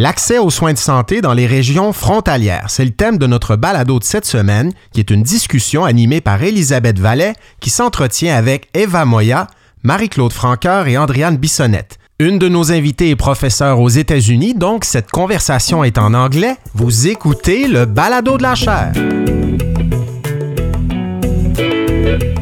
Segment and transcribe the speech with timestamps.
[0.00, 3.98] L'accès aux soins de santé dans les régions frontalières, c'est le thème de notre balado
[3.98, 9.04] de cette semaine, qui est une discussion animée par Elisabeth Vallet, qui s'entretient avec Eva
[9.04, 9.48] Moya,
[9.82, 11.98] Marie-Claude Franqueur et Andriane Bissonnette.
[12.20, 16.54] Une de nos invités est professeure aux États-Unis, donc cette conversation est en anglais.
[16.74, 18.92] Vous écoutez le balado de la chaire.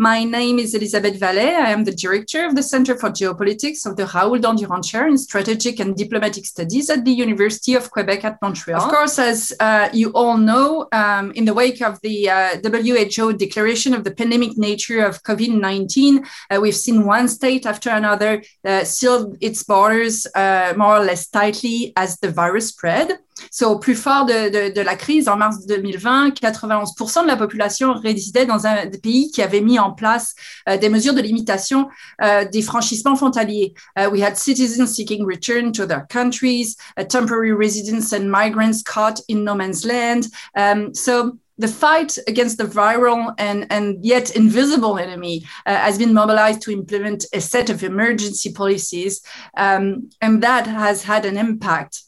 [0.00, 1.56] My name is Elisabeth Vallet.
[1.56, 5.18] I am the director of the Center for Geopolitics of the Raoul Dandurand Chair in
[5.18, 8.80] Strategic and Diplomatic Studies at the University of Quebec at Montreal.
[8.80, 13.34] Of course, as uh, you all know, um, in the wake of the uh, WHO
[13.34, 18.42] declaration of the pandemic nature of COVID 19, uh, we've seen one state after another
[18.64, 23.18] uh, seal its borders uh, more or less tightly as the virus spread.
[23.50, 27.36] So, au plus fort de, de, de, la crise en mars 2020, 91% de la
[27.36, 30.34] population résidait dans un pays qui avait mis en place
[30.68, 31.88] uh, des mesures de limitation
[32.22, 33.74] uh, des franchissements frontaliers.
[33.96, 36.76] Uh, we had citizens seeking return to their countries,
[37.08, 40.26] temporary residents and migrants caught in no man's land.
[40.56, 46.14] Um, so the fight against the viral and, and yet invisible enemy uh, has been
[46.14, 49.20] mobilized to implement a set of emergency policies,
[49.58, 52.02] um, and that has had an impact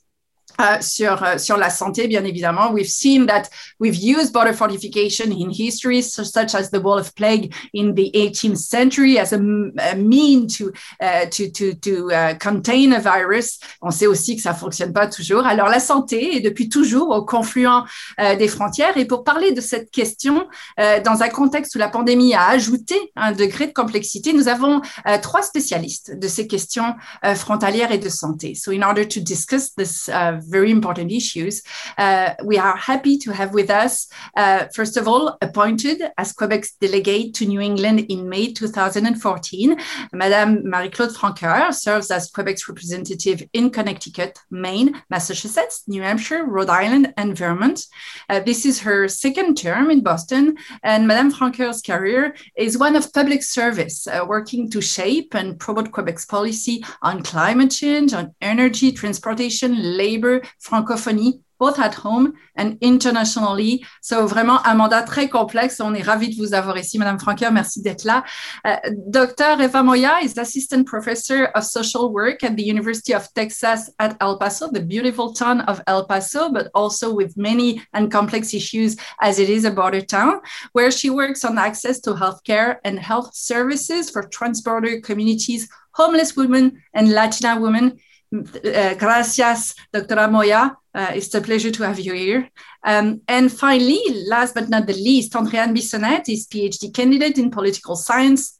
[0.59, 2.73] uh, sur, uh, sur la santé, bien évidemment.
[2.73, 7.53] We've seen that we've used border fortification in history, such as the Wall of Plague
[7.75, 12.93] in the 18th century, as a, a mean to, uh, to, to, to uh, contain
[12.93, 13.59] a virus.
[13.81, 15.47] On sait aussi que ça fonctionne pas toujours.
[15.47, 17.63] Alors, la santé est depuis toujours au confluent
[18.21, 18.97] euh, des frontières.
[18.97, 20.47] Et pour parler de cette question,
[20.81, 24.81] euh, dans un contexte où la pandémie a ajouté un degré de complexité, nous avons
[25.07, 26.95] euh, trois spécialistes de ces questions
[27.35, 28.55] frontalières et de santé.
[28.55, 30.11] So, in order to discuss this
[30.49, 31.63] very important issues.
[31.99, 36.73] Uh, we are happy to have with us, uh, first of all, appointed as Quebec's
[36.81, 39.77] delegate to New England in May 2014,
[40.13, 47.13] Madame Marie-Claude Francoeur serves as Quebec's representative in Connecticut, Maine, Massachusetts, New Hampshire, Rhode Island,
[47.17, 47.87] and Vermont.
[48.29, 53.13] Uh, this is her second term in Boston, and Madame Francoeur's career is one of
[53.13, 58.93] public service, uh, working to shape and promote Quebec's policy on climate change, on energy,
[58.93, 63.85] transportation, labor, francophonie, both at home and internationally.
[64.01, 65.81] So vraiment un mandat très complexe.
[65.81, 67.53] On est ravis de vous avoir ici, Madame Francoeur.
[67.53, 68.25] Merci d'être là.
[68.65, 69.63] Uh, Dr.
[69.63, 74.39] Eva Moya is assistant professor of social work at the University of Texas at El
[74.39, 79.39] Paso, the beautiful town of El Paso, but also with many and complex issues as
[79.39, 80.41] it is a border town,
[80.73, 86.83] where she works on access to healthcare and health services for transborder communities, homeless women,
[86.93, 88.01] and Latina women
[88.99, 90.29] gracias, Dr.
[90.29, 90.77] Moya.
[90.95, 92.51] Uh, it's a pleasure to have you here.
[92.85, 97.97] Um, and finally, last but not the least, Andréane Bissonnette is PhD candidate in political
[97.97, 98.59] science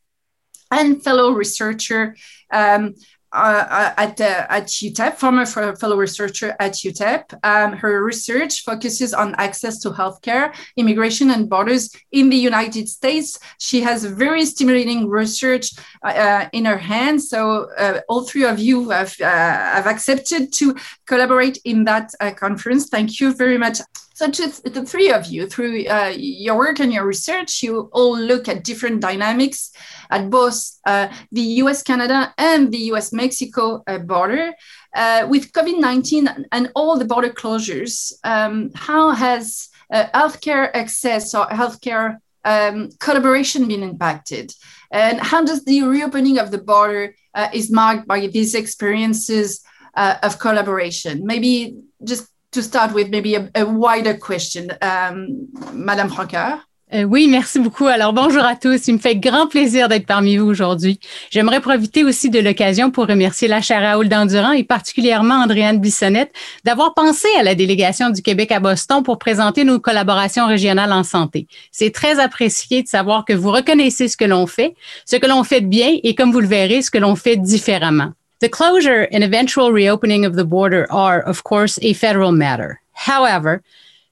[0.71, 2.17] and fellow researcher
[2.51, 2.95] um,
[3.33, 7.33] uh, uh, at, uh, at UTEP, former fellow researcher at UTEP.
[7.43, 13.39] Um, her research focuses on access to healthcare, immigration, and borders in the United States.
[13.59, 15.73] She has very stimulating research
[16.03, 17.31] uh, uh in her hands.
[17.31, 20.77] So uh, all three of you have, have accepted to
[21.07, 22.89] collaborate in that conference.
[22.89, 23.79] Thank you very much.
[24.23, 28.17] So to the three of you, through uh, your work and your research, you all
[28.17, 29.73] look at different dynamics
[30.11, 34.53] at both uh, the US-Canada and the US-Mexico uh, border.
[34.95, 41.47] Uh, with COVID-19 and all the border closures, um, how has uh, healthcare access or
[41.47, 44.55] healthcare um, collaboration been impacted?
[44.93, 49.65] And how does the reopening of the border uh, is marked by these experiences
[49.97, 51.27] of collaboration?
[51.27, 56.61] Maybe just to start with maybe a, wider question, um, Madame Francoeur.
[56.95, 57.87] Euh, oui, merci beaucoup.
[57.87, 58.87] Alors, bonjour à tous.
[58.87, 61.01] Il me fait grand plaisir d'être parmi vous aujourd'hui.
[61.31, 66.33] J'aimerais profiter aussi de l'occasion pour remercier la chaire Raoul d'Endurant et particulièrement Andréane Bissonnette
[66.65, 71.03] d'avoir pensé à la délégation du Québec à Boston pour présenter nos collaborations régionales en
[71.03, 71.47] santé.
[71.71, 74.75] C'est très apprécié de savoir que vous reconnaissez ce que l'on fait,
[75.07, 78.13] ce que l'on fait bien et comme vous le verrez, ce que l'on fait différemment.
[78.43, 82.83] The closure and eventual reopening of the border are, of course, a federal matter.
[82.91, 83.63] However,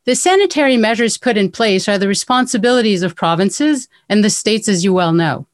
[0.05, 4.85] the sanitary measures put in place are the responsibilities of provinces and the states, as
[4.85, 5.47] you well know.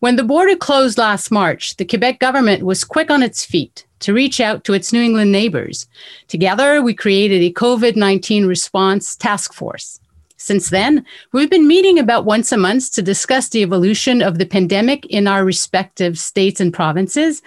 [0.00, 4.12] When the border closed last March, the Quebec government was quick on its feet to
[4.12, 5.88] reach out to its New England neighbors.
[6.28, 9.98] Together, we created a COVID 19 response task force.
[10.44, 14.44] Since then, we've been meeting about once a month to discuss the evolution of the
[14.44, 17.40] pandemic in our respective states and provinces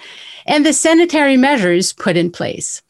[0.47, 2.81] and the sanitary measures put in place.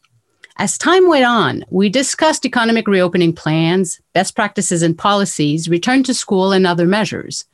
[0.60, 6.12] As time went on, we discussed economic reopening plans, best practices and policies, return to
[6.12, 7.44] school, and other measures.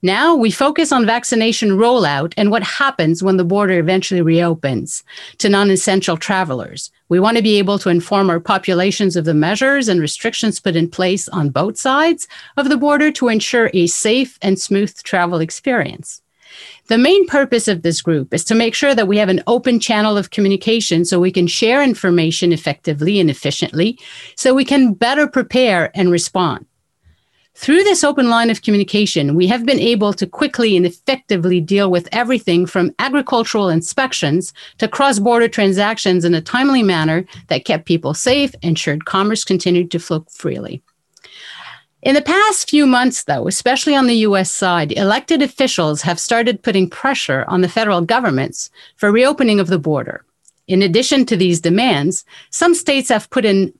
[0.00, 5.04] Now we focus on vaccination rollout and what happens when the border eventually reopens
[5.38, 6.90] to non essential travelers.
[7.10, 10.74] We want to be able to inform our populations of the measures and restrictions put
[10.74, 12.26] in place on both sides
[12.56, 16.22] of the border to ensure a safe and smooth travel experience.
[16.86, 19.80] The main purpose of this group is to make sure that we have an open
[19.80, 23.98] channel of communication so we can share information effectively and efficiently
[24.36, 26.66] so we can better prepare and respond.
[27.56, 31.90] Through this open line of communication, we have been able to quickly and effectively deal
[31.90, 37.86] with everything from agricultural inspections to cross border transactions in a timely manner that kept
[37.86, 40.82] people safe, ensured commerce continued to flow freely.
[42.04, 46.62] In the past few months, though, especially on the US side, elected officials have started
[46.62, 50.22] putting pressure on the federal governments for reopening of the border.
[50.68, 53.72] In addition to these demands, some states have put in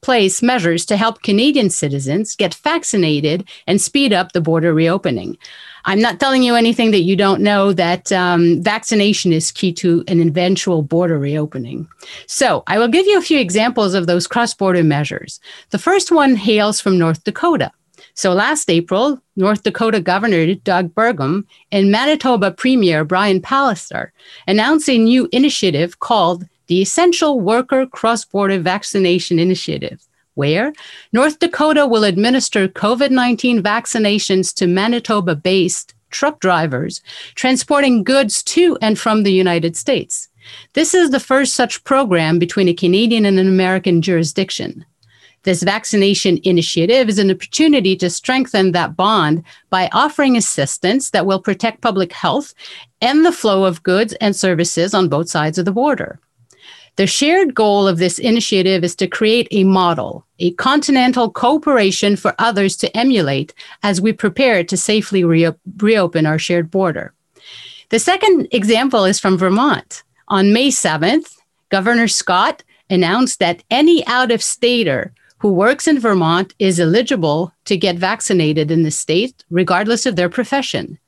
[0.00, 5.36] place measures to help Canadian citizens get vaccinated and speed up the border reopening.
[5.84, 10.04] I'm not telling you anything that you don't know that um, vaccination is key to
[10.08, 11.88] an eventual border reopening.
[12.26, 15.40] So I will give you a few examples of those cross border measures.
[15.70, 17.72] The first one hails from North Dakota.
[18.14, 24.10] So last April, North Dakota Governor Doug Burgum and Manitoba Premier Brian Pallister
[24.46, 30.72] announced a new initiative called the Essential Worker Cross Border Vaccination Initiative, where
[31.12, 37.00] North Dakota will administer COVID 19 vaccinations to Manitoba based truck drivers
[37.34, 40.28] transporting goods to and from the United States.
[40.74, 44.84] This is the first such program between a Canadian and an American jurisdiction.
[45.44, 51.40] This vaccination initiative is an opportunity to strengthen that bond by offering assistance that will
[51.40, 52.54] protect public health
[53.00, 56.20] and the flow of goods and services on both sides of the border.
[56.96, 62.34] The shared goal of this initiative is to create a model, a continental cooperation for
[62.38, 67.14] others to emulate as we prepare to safely re- reopen our shared border.
[67.88, 70.02] The second example is from Vermont.
[70.28, 71.34] On May 7th,
[71.70, 77.76] Governor Scott announced that any out of stater who works in Vermont is eligible to
[77.76, 80.98] get vaccinated in the state, regardless of their profession.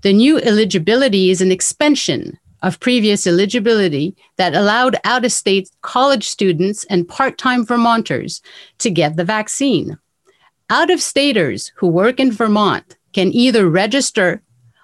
[0.00, 6.26] The new eligibility is an expansion of previous eligibility that allowed out of state college
[6.26, 8.42] students and part time Vermonters
[8.78, 9.96] to get the vaccine.
[10.68, 14.42] Out of staters who work in Vermont can either register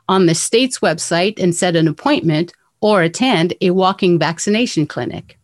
[0.09, 5.37] on the state's website and set an appointment or attend a walking vaccination clinic.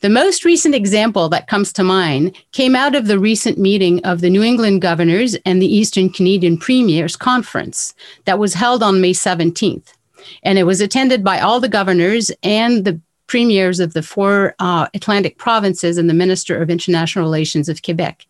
[0.00, 4.20] The most recent example that comes to mind came out of the recent meeting of
[4.20, 7.94] the New England Governors and the Eastern Canadian Premiers Conference
[8.26, 9.94] that was held on May 17th.
[10.42, 14.88] And it was attended by all the governors and the premiers of the four uh,
[14.94, 18.26] Atlantic provinces and the Minister of International Relations of Quebec.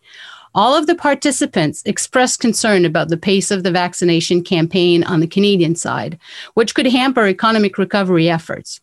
[0.55, 5.27] All of the participants expressed concern about the pace of the vaccination campaign on the
[5.27, 6.17] Canadian side,
[6.55, 8.81] which could hamper economic recovery efforts.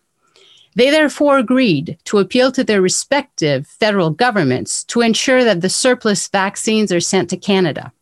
[0.77, 6.29] They therefore agreed to appeal to their respective federal governments to ensure that the surplus
[6.29, 7.93] vaccines are sent to Canada.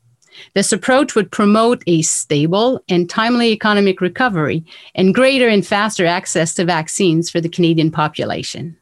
[0.55, 4.65] This approach would promote a stable and timely economic recovery
[4.95, 8.77] and greater and faster access to vaccines for the Canadian population.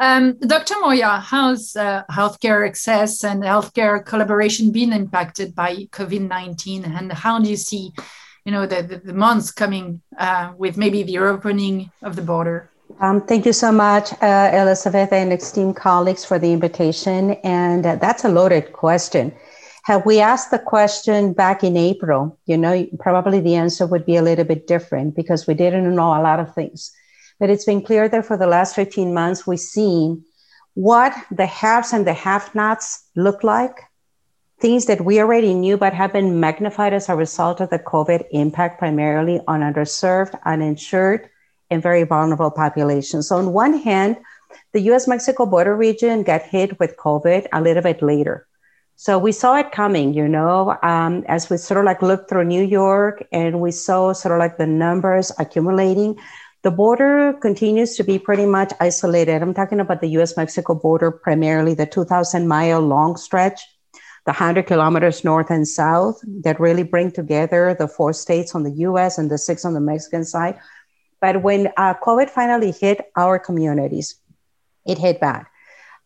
[0.00, 0.74] Um, Dr.
[0.80, 7.48] Moya, how's uh, healthcare access and healthcare collaboration been impacted by COVID-19 and how do
[7.48, 7.92] you see
[8.44, 12.70] you know, the, the, the months coming uh, with maybe the opening of the border?
[13.00, 17.32] Um, thank you so much, uh, Elizabeth and esteemed colleagues for the invitation.
[17.42, 19.34] And uh, that's a loaded question.
[19.84, 24.16] Had we asked the question back in April, you know, probably the answer would be
[24.16, 26.90] a little bit different because we didn't know a lot of things.
[27.38, 30.24] But it's been clear that for the last 15 months, we've seen
[30.72, 33.78] what the haves and the have nots look like,
[34.58, 38.24] things that we already knew but have been magnified as a result of the COVID
[38.30, 41.28] impact, primarily on underserved, uninsured,
[41.68, 43.28] and very vulnerable populations.
[43.28, 44.16] So, on one hand,
[44.72, 48.46] the US Mexico border region got hit with COVID a little bit later.
[48.96, 52.44] So we saw it coming, you know, um, as we sort of like looked through
[52.44, 56.16] New York and we saw sort of like the numbers accumulating.
[56.62, 59.42] The border continues to be pretty much isolated.
[59.42, 63.60] I'm talking about the US Mexico border, primarily the 2,000 mile long stretch,
[64.26, 68.72] the 100 kilometers north and south that really bring together the four states on the
[68.88, 70.56] US and the six on the Mexican side.
[71.20, 74.14] But when uh, COVID finally hit our communities,
[74.86, 75.46] it hit bad.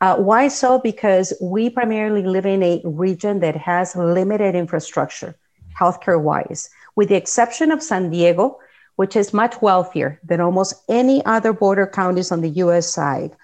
[0.00, 0.78] Uh, why so?
[0.78, 5.34] Because we primarily live in a region that has limited infrastructure,
[5.78, 8.58] healthcare wise, with the exception of San Diego,
[8.96, 13.34] which is much wealthier than almost any other border counties on the US side.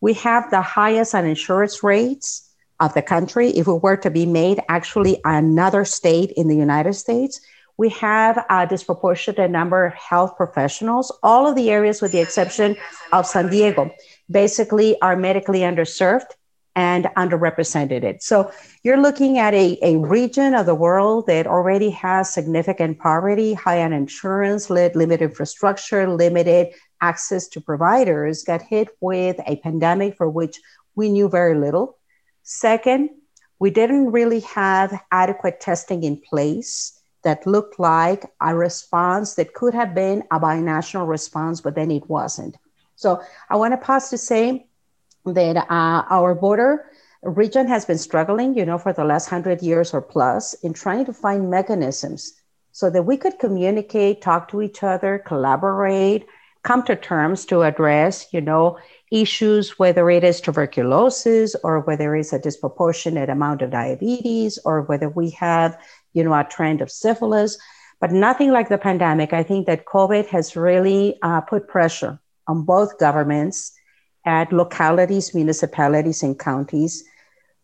[0.00, 3.50] We have the highest uninsurance rates of the country.
[3.50, 7.40] If we were to be made actually another state in the United States,
[7.76, 11.10] we have a disproportionate number of health professionals.
[11.22, 12.76] All of the areas, with the exception
[13.12, 13.90] of San Diego,
[14.30, 16.30] basically are medically underserved
[16.76, 18.20] and underrepresented.
[18.20, 18.50] So
[18.82, 23.78] you're looking at a, a region of the world that already has significant poverty, high
[23.78, 30.60] uninsurance, limited infrastructure, limited access to providers, got hit with a pandemic for which
[30.96, 31.98] we knew very little.
[32.42, 33.10] Second,
[33.58, 39.74] we didn't really have adequate testing in place that looked like a response that could
[39.74, 42.56] have been a binational response, but then it wasn't.
[42.96, 44.68] So I want to pause to say
[45.26, 46.90] that uh, our border
[47.22, 51.06] region has been struggling, you know, for the last hundred years or plus in trying
[51.06, 52.34] to find mechanisms
[52.72, 56.26] so that we could communicate, talk to each other, collaborate,
[56.64, 58.78] come to terms to address, you know,
[59.12, 65.08] issues, whether it is tuberculosis or whether it's a disproportionate amount of diabetes or whether
[65.08, 65.78] we have,
[66.14, 67.58] you know, a trend of syphilis,
[68.00, 69.32] but nothing like the pandemic.
[69.32, 73.72] I think that COVID has really uh, put pressure on both governments
[74.24, 77.04] at localities, municipalities, and counties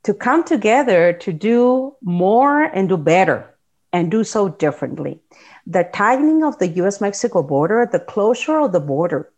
[0.05, 3.55] to come together to do more and do better
[3.93, 5.21] and do so differently.
[5.67, 9.31] The tightening of the US Mexico border, the closure of the border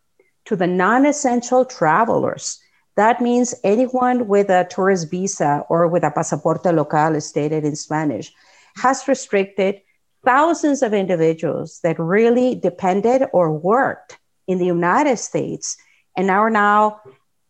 [0.45, 2.59] to the non essential travelers,
[2.95, 8.31] that means anyone with a tourist visa or with a pasaporte local, stated in Spanish,
[8.77, 9.81] has restricted
[10.23, 15.77] thousands of individuals that really depended or worked in the United States
[16.17, 17.01] and are now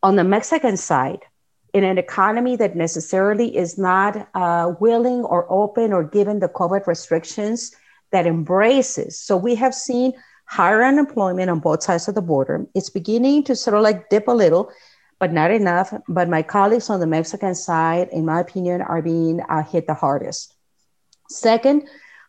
[0.02, 1.20] on the Mexican side
[1.74, 6.86] in an economy that necessarily is not uh, willing or open or given the COVID
[6.86, 7.76] restrictions
[8.12, 9.20] that embraces.
[9.20, 10.14] So we have seen
[10.46, 12.66] higher unemployment on both sides of the border.
[12.76, 14.72] It's beginning to sort of like dip a little,
[15.20, 15.94] but not enough.
[16.08, 19.96] But my colleagues on the Mexican side, in my opinion, are being uh, hit the
[19.96, 20.54] hardest.
[21.30, 21.88] Second,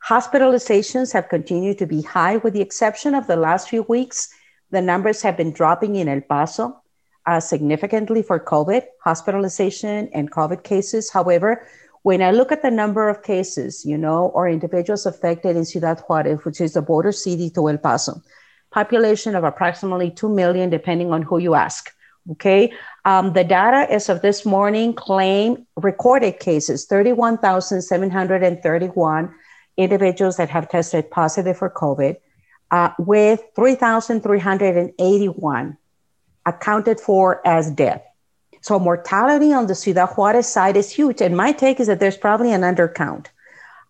[0.09, 4.33] hospitalizations have continued to be high, with the exception of the last few weeks.
[4.75, 6.83] The numbers have been dropping in El Paso
[7.27, 11.13] uh, significantly for COVID, hospitalization and COVID cases.
[11.13, 11.65] However,
[12.03, 16.01] when I look at the number of cases, you know, or individuals affected in Ciudad
[16.01, 18.21] Juarez, which is the border city to El Paso,
[18.73, 21.93] population of approximately 2 million, depending on who you ask.
[22.33, 22.73] Okay.
[23.05, 29.35] Um, the data as of this morning claim recorded cases 31,731
[29.77, 32.17] individuals that have tested positive for COVID,
[32.75, 35.79] uh, with 3,381
[36.45, 38.03] accounted for as death.
[38.63, 41.21] So mortality on the Ciudad Juarez side is huge.
[41.21, 43.27] And my take is that there's probably an undercount.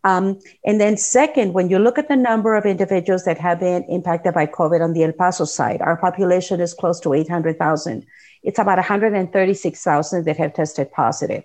[0.05, 3.85] Um, and then second, when you look at the number of individuals that have been
[3.85, 8.05] impacted by COVID on the El Paso side, our population is close to 800,000.
[8.43, 11.43] It's about 136,000 that have tested positive,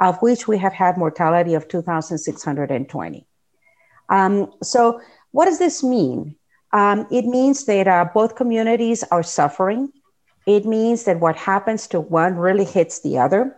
[0.00, 3.24] of which we have had mortality of 2,620.
[4.08, 6.34] Um, so what does this mean?
[6.72, 9.92] Um, it means that uh, both communities are suffering.
[10.46, 13.56] It means that what happens to one really hits the other.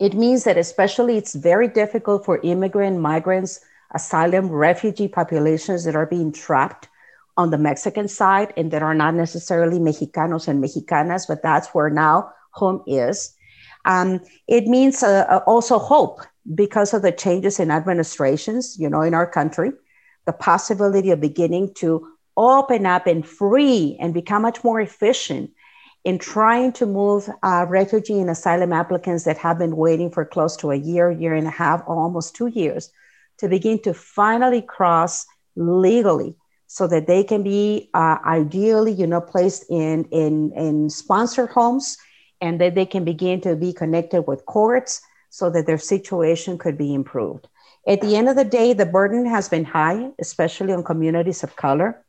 [0.00, 3.60] It means that, especially, it's very difficult for immigrant, migrants,
[3.94, 6.88] asylum, refugee populations that are being trapped
[7.36, 11.88] on the Mexican side and that are not necessarily Mexicanos and Mexicanas, but that's where
[11.88, 13.34] now home is.
[13.84, 16.20] Um, it means uh, uh also hope
[16.54, 19.72] because of the changes in administrations, you know, in our country,
[20.26, 25.50] the possibility of beginning to open up and free and become much more efficient
[26.04, 30.56] in trying to move uh, refugee and asylum applicants that have been waiting for close
[30.56, 32.90] to a year, year and a half, almost two years
[33.38, 36.36] to begin to finally cross legally
[36.66, 41.98] so that they can be uh, ideally, you know, placed in, in, in sponsor homes
[42.40, 46.76] and that they can begin to be connected with courts so that their situation could
[46.76, 47.46] be improved.
[47.86, 51.56] At the end of the day, the burden has been high, especially on communities of
[51.56, 52.01] color.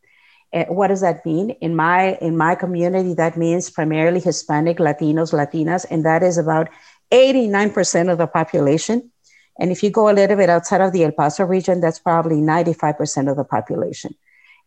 [0.53, 1.49] Uh, what does that mean?
[1.61, 6.69] In my in my community that means primarily hispanic latinos latinas and that is about
[7.11, 9.11] 89% of the population.
[9.59, 12.37] And if you go a little bit outside of the el paso region that's probably
[12.37, 14.13] 95% of the population.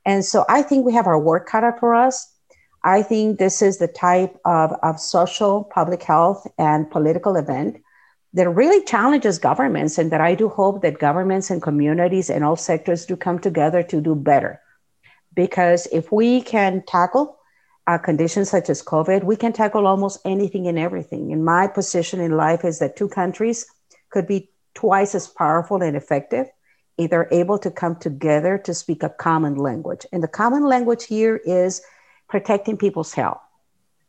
[0.05, 2.33] And so i think we have our work cut out for us.
[2.83, 7.83] I think this is the type of, of social public health and political event
[8.33, 12.57] that really challenges governments and that i do hope that governments and communities and all
[12.57, 14.61] sectors do come together to do better
[15.37, 17.39] because if we can tackle
[17.87, 21.33] uh, conditions such as COVID, we can tackle almost anything and everything.
[21.33, 23.67] And my position in life is that two countries
[24.11, 26.47] could be twice as powerful and effective
[26.99, 30.07] if they're able to come together to speak a common language.
[30.13, 31.83] And the common language here is
[32.29, 33.41] protecting people's health.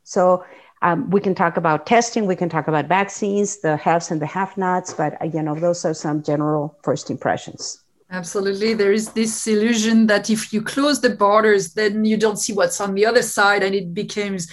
[0.03, 0.45] So
[0.81, 4.25] um, we can talk about testing, we can talk about vaccines, the haves and the
[4.25, 7.83] have-nots, but uh, you know those are some general first impressions.
[8.09, 8.73] Absolutely.
[8.73, 12.79] There is this illusion that if you close the borders, then you don't see what's
[12.79, 14.47] on the other side and it becomes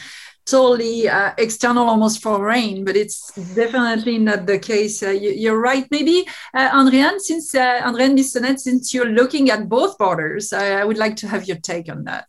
[0.44, 5.02] totally uh, external, almost foreign, but it's definitely not the case.
[5.02, 5.86] Uh, you, are right.
[5.90, 10.98] Maybe, uh, Andréane, since uh, Andréane Bissonnette, since you're looking at both borders, I would
[10.98, 12.26] like to have your take on that.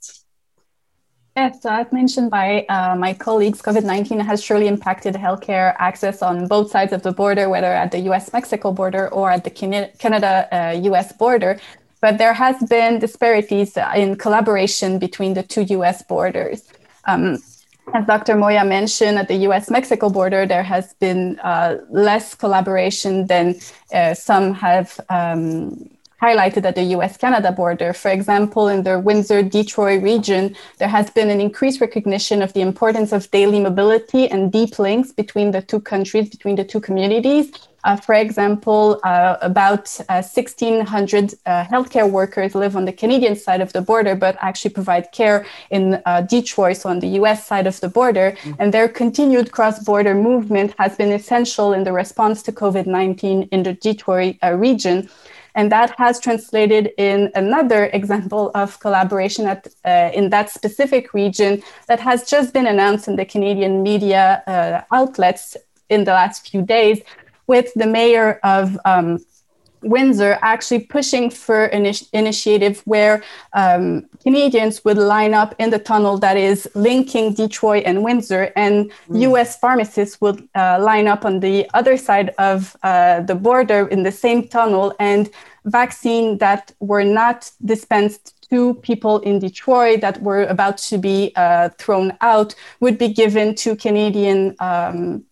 [1.38, 6.72] As mentioned by uh, my colleagues, COVID 19 has surely impacted healthcare access on both
[6.72, 10.48] sides of the border, whether at the US Mexico border or at the Canada
[10.84, 11.60] US uh, border.
[12.00, 16.72] But there has been disparities in collaboration between the two US borders.
[17.04, 17.40] Um,
[17.94, 18.36] as Dr.
[18.36, 23.56] Moya mentioned, at the US Mexico border, there has been uh, less collaboration than
[23.94, 25.90] uh, some have um,
[26.22, 27.94] highlighted at the US Canada border.
[27.94, 32.62] For example, in the Windsor Detroit region, there has been an increased recognition of the
[32.62, 37.52] importance of daily mobility and deep links between the two countries, between the two communities.
[37.86, 43.62] Uh, for example, uh, about uh, 1,600 uh, healthcare workers live on the Canadian side
[43.62, 47.68] of the border, but actually provide care in uh, Detroit, so on the US side
[47.68, 48.32] of the border.
[48.32, 48.54] Mm-hmm.
[48.58, 53.50] And their continued cross border movement has been essential in the response to COVID 19
[53.52, 55.08] in the Detroit uh, region.
[55.56, 61.64] And that has translated in another example of collaboration at, uh, in that specific region
[61.88, 65.56] that has just been announced in the Canadian media uh, outlets
[65.90, 67.02] in the last few days
[67.48, 69.20] with the mayor of um,
[69.86, 73.24] Windsor actually pushing for an initi- initiative where
[73.54, 78.92] um, Canadians would line up in the tunnel that is linking Detroit and Windsor, and
[79.10, 79.22] mm.
[79.30, 84.04] US pharmacists would uh, line up on the other side of uh, the border in
[84.04, 85.30] the same tunnel, and
[85.66, 91.70] vaccine that were not dispensed to people in Detroit that were about to be uh,
[91.78, 95.24] thrown out would be given to Canadian um,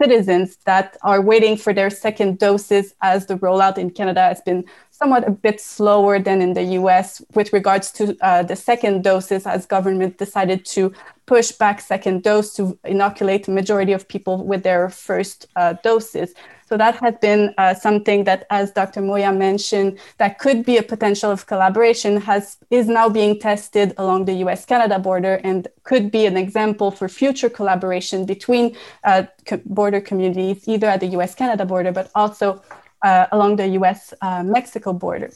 [0.00, 4.64] citizens that are waiting for their second doses as the rollout in Canada has been
[4.98, 9.46] somewhat a bit slower than in the US with regards to uh, the second doses
[9.46, 10.92] as government decided to
[11.26, 16.32] push back second dose to inoculate the majority of people with their first uh, doses.
[16.68, 19.00] So that has been uh, something that, as Dr.
[19.00, 24.24] Moya mentioned, that could be a potential of collaboration has is now being tested along
[24.24, 29.24] the U.S.-Canada border and could be an example for future collaboration between uh,
[29.66, 32.62] border communities, either at the U.S.-Canada border, but also
[33.02, 35.30] uh, along the U.S.-Mexico border.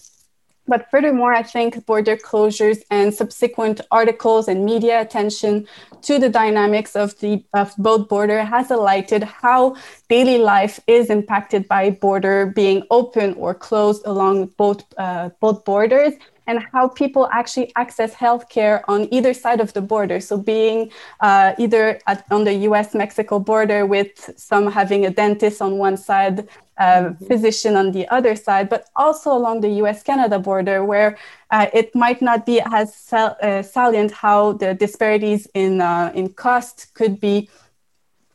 [0.71, 5.67] But furthermore, I think border closures and subsequent articles and media attention
[6.03, 9.75] to the dynamics of the of both border has highlighted how
[10.09, 16.15] daily life is impacted by border being open or closed along both uh, both borders
[16.51, 20.19] and how people actually access healthcare on either side of the border.
[20.19, 25.63] So, being uh, either at, on the US Mexico border, with some having a dentist
[25.63, 27.25] on one side, uh, mm-hmm.
[27.27, 31.17] physician on the other side, but also along the US Canada border, where
[31.53, 36.31] uh, it might not be as sal- uh, salient how the disparities in, uh, in
[36.33, 37.49] cost could be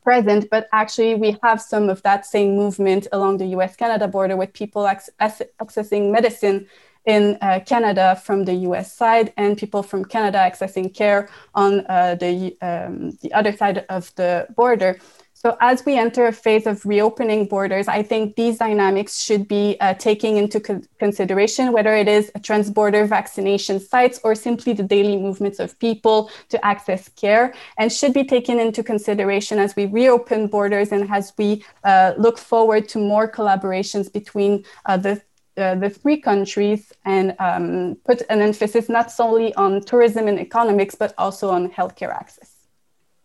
[0.06, 4.38] present, but actually we have some of that same movement along the US Canada border
[4.38, 5.12] with people ac-
[5.60, 6.67] accessing medicine
[7.05, 12.15] in uh, Canada from the US side and people from Canada accessing care on uh,
[12.15, 14.99] the, um, the other side of the border.
[15.45, 19.77] So, as we enter a phase of reopening borders, I think these dynamics should be
[19.79, 24.81] uh, taking into co- consideration whether it is a transborder vaccination sites or simply the
[24.81, 29.85] daily movements of people to access care, and should be taken into consideration as we
[29.85, 35.21] reopen borders and as we uh, look forward to more collaborations between uh, the
[35.57, 40.95] uh, the three countries and um, put an emphasis not solely on tourism and economics,
[40.95, 42.51] but also on healthcare access.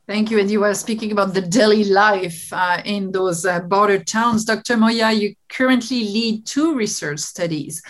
[0.06, 0.40] Thank you.
[0.40, 4.44] And you were speaking about the daily life uh, in those uh, border towns.
[4.44, 4.76] Dr.
[4.76, 7.80] Moya, you currently lead two research studies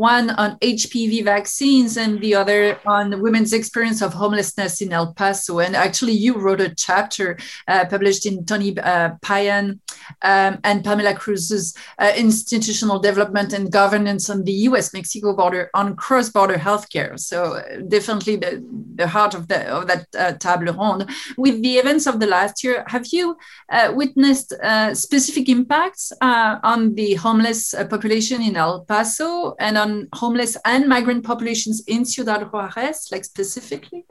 [0.00, 5.58] one on HPV vaccines and the other on women's experience of homelessness in El Paso.
[5.58, 9.78] And actually, you wrote a chapter uh, published in Tony uh, Payan
[10.22, 15.94] um, and Pamela Cruz's uh, Institutional Development and Governance on the US Mexico border on
[15.96, 17.20] cross border healthcare.
[17.20, 21.10] So, uh, definitely the, the heart of, the, of that uh, table ronde.
[21.36, 23.36] With the events of the last year, have you
[23.68, 24.54] uh, witnessed
[24.94, 31.24] specific impacts on the homeless population in El Paso and on Um, homeless and migrant
[31.24, 34.06] populations in Ciudad Juarez, like specifically?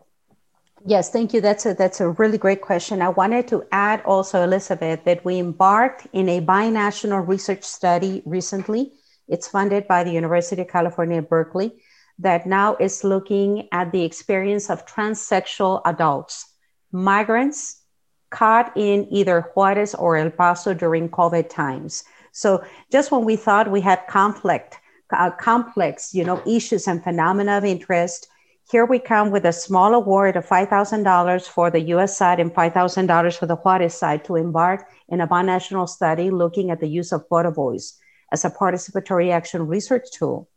[0.86, 1.42] Yes, thank you.
[1.42, 3.02] That's a that's a really great question.
[3.02, 8.94] I wanted to add also, Elizabeth, that we embarked in a binational research study recently.
[9.28, 11.82] It's funded by the University of California, Berkeley,
[12.18, 16.46] that now is looking at the experience of transsexual adults,
[16.92, 17.84] migrants
[18.30, 22.04] caught in either Juarez or El Paso during COVID times.
[22.32, 24.79] So just when we thought we had conflict,
[25.12, 28.28] uh, complex, you know, issues and phenomena of interest,
[28.72, 33.38] here we come with a small award of $5,000 for the US side and $5,000
[33.38, 37.28] for the Juarez side to embark in a binational study looking at the use of
[37.28, 37.98] photo voice
[38.32, 40.48] as a participatory action research tool.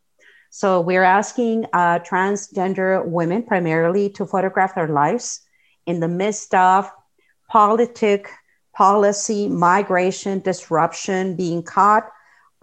[0.51, 5.41] So we're asking uh, transgender women primarily to photograph their lives
[5.87, 6.91] in the midst of
[7.49, 8.29] politic,
[8.75, 12.11] policy, migration, disruption, being caught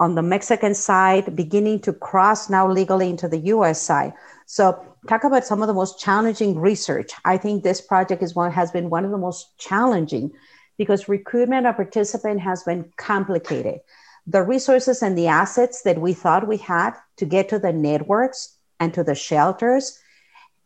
[0.00, 4.14] on the Mexican side, beginning to cross now legally into the US side.
[4.46, 7.12] So talk about some of the most challenging research.
[7.24, 10.32] I think this project is one has been one of the most challenging
[10.78, 13.80] because recruitment of participant has been complicated.
[14.26, 18.56] The resources and the assets that we thought we had to get to the networks
[18.80, 20.00] and to the shelters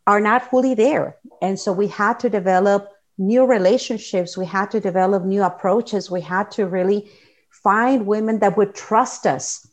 [0.07, 1.17] are not fully there.
[1.43, 4.37] And so we had to develop new relationships.
[4.37, 6.11] We had to develop new approaches.
[6.11, 7.11] We had to really
[7.63, 9.67] find women that would trust us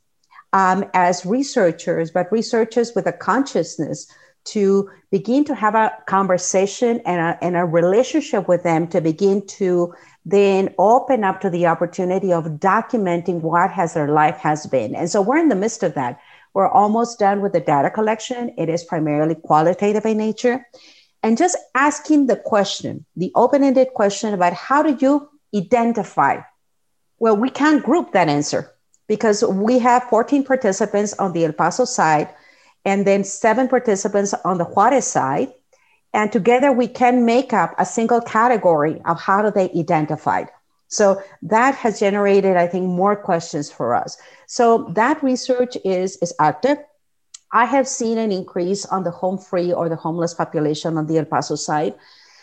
[0.53, 4.07] um, as researchers, but researchers with a consciousness
[4.43, 9.45] to begin to have a conversation and a, and a relationship with them to begin
[9.45, 9.93] to
[10.25, 14.95] then open up to the opportunity of documenting what has their life has been.
[14.95, 16.19] And so we're in the midst of that.
[16.53, 18.53] We're almost done with the data collection.
[18.57, 20.65] It is primarily qualitative in nature.
[21.23, 26.41] And just asking the question the open-ended question about how do you identify
[27.21, 28.71] well we can't group that answer
[29.07, 32.29] because we have 14 participants on the el paso side
[32.85, 35.49] and then seven participants on the Juarez side.
[36.13, 40.45] And together we can make up a single category of how do they identify.
[40.87, 44.17] So that has generated, I think, more questions for us.
[44.45, 46.77] So that research is, is active.
[47.53, 51.17] I have seen an increase on the home free or the homeless population on the
[51.17, 51.95] El Paso side.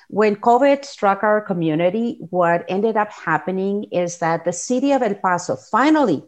[0.08, 5.14] When COVID struck our community, what ended up happening is that the city of El
[5.14, 6.24] Paso finally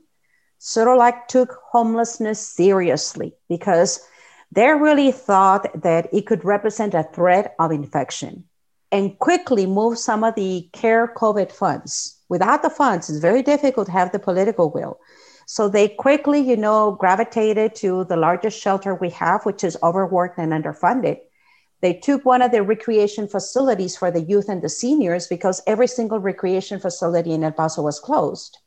[0.58, 4.00] sort of like took homelessness seriously because
[4.52, 8.44] they really thought that it could represent a threat of infection
[8.92, 12.18] and quickly moved some of the care COVID funds.
[12.28, 14.98] Without the funds, it's very difficult to have the political will.
[15.46, 20.38] So they quickly, you know, gravitated to the largest shelter we have, which is overworked
[20.38, 21.18] and underfunded.
[21.80, 25.86] They took one of the recreation facilities for the youth and the seniors because every
[25.86, 28.58] single recreation facility in El Paso was closed.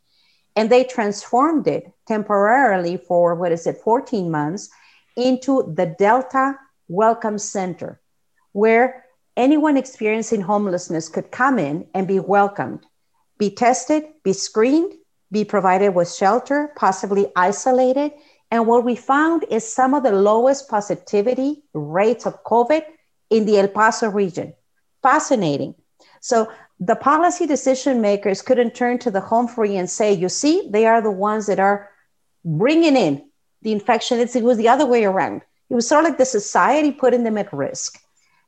[0.56, 4.70] And they transformed it temporarily for what is it 14 months
[5.16, 8.02] into the delta welcome center
[8.52, 9.06] where
[9.38, 12.86] anyone experiencing homelessness could come in and be welcomed
[13.38, 14.94] be tested be screened
[15.34, 18.12] be provided with shelter possibly isolated.
[18.52, 22.84] And what we found is some of the lowest positivity rates of covid
[23.30, 24.54] in the el paso region
[25.02, 25.76] fascinating
[26.20, 30.70] so the policy decision makers couldn't turn to the home free and say, you see,
[30.70, 31.90] they are the ones that are
[32.44, 33.30] bringing in
[33.62, 34.20] the infection.
[34.20, 35.42] It's, it was the other way around.
[35.70, 38.00] It was sort of like the society putting them at risk.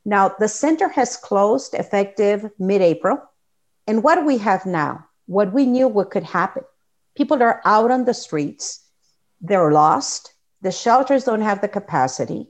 [0.04, 3.22] Now, the center has closed effective mid April.
[3.88, 5.06] And what do we have now?
[5.26, 6.64] What we knew what could happen.
[7.16, 8.86] People are out on the streets,
[9.42, 12.50] they're lost, the shelters don't have the capacity.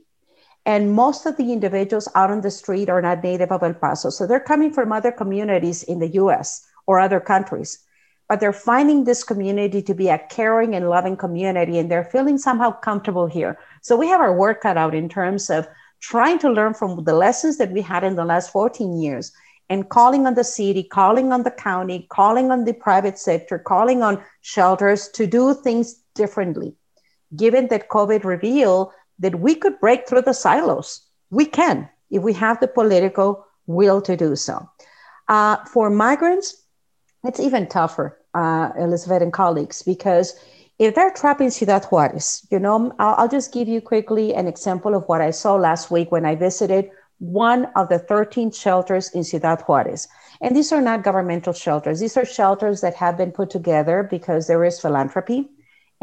[0.65, 4.09] And most of the individuals out on the street are not native of El Paso.
[4.09, 7.79] So they're coming from other communities in the US or other countries.
[8.27, 12.39] But they're finding this community to be a caring and loving community, and they're feeling
[12.39, 13.59] somehow comfortable here.
[13.83, 15.67] So we have our work cut out in terms of
[15.99, 19.31] trying to learn from the lessons that we had in the last 14 years
[19.69, 24.01] and calling on the city, calling on the county, calling on the private sector, calling
[24.01, 26.75] on shelters to do things differently.
[27.35, 31.01] Given that COVID revealed that we could break through the silos.
[31.29, 34.69] We can if we have the political will to do so.
[35.27, 36.63] Uh, for migrants,
[37.23, 40.35] it's even tougher, uh, Elizabeth and colleagues, because
[40.77, 44.47] if they're trapped in Ciudad Juarez, you know, I'll, I'll just give you quickly an
[44.47, 49.09] example of what I saw last week when I visited one of the 13 shelters
[49.11, 50.07] in Ciudad Juarez.
[50.41, 52.01] And these are not governmental shelters.
[52.01, 55.49] These are shelters that have been put together because there is philanthropy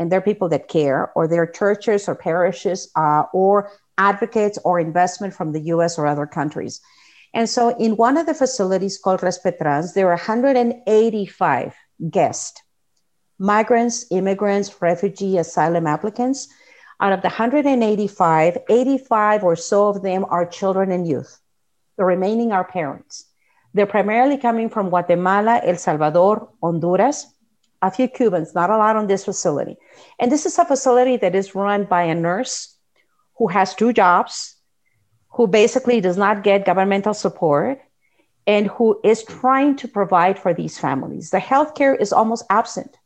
[0.03, 5.33] and they're people that care, or they're churches or parishes, uh, or advocates or investment
[5.33, 6.81] from the US or other countries.
[7.33, 11.75] And so in one of the facilities called Respetrans, there are 185
[12.11, 12.61] guests,
[13.38, 16.49] migrants, immigrants, refugee, asylum applicants.
[17.01, 21.41] Out of the 185, 85 or so of them are children and youth.
[21.97, 23.27] The remaining are parents.
[23.75, 27.32] They're primarily coming from Guatemala, El Salvador, Honduras,
[27.83, 29.77] a few Cubans, not a lot on this facility.
[30.18, 32.77] And this is a facility that is run by a nurse
[33.37, 34.55] who has two jobs,
[35.31, 37.81] who basically does not get governmental support,
[38.47, 41.31] and who is trying to provide for these families.
[41.31, 42.97] The healthcare is almost absent.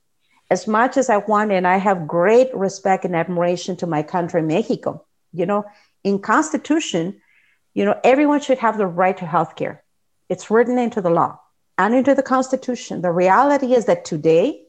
[0.50, 4.42] As much as I want, and I have great respect and admiration to my country,
[4.42, 5.64] Mexico, you know,
[6.04, 7.20] in Constitution,
[7.74, 9.80] you know, everyone should have the right to healthcare.
[10.28, 11.40] It's written into the law
[11.78, 13.02] and into the Constitution.
[13.02, 14.65] The reality is that today,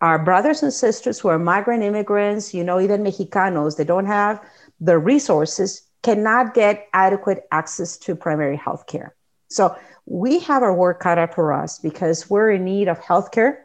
[0.00, 4.40] our brothers and sisters who are migrant immigrants, you know, even Mexicanos, they don't have
[4.80, 9.14] the resources, cannot get adequate access to primary health care.
[9.48, 13.56] So we have our work cut out for us because we're in need of healthcare,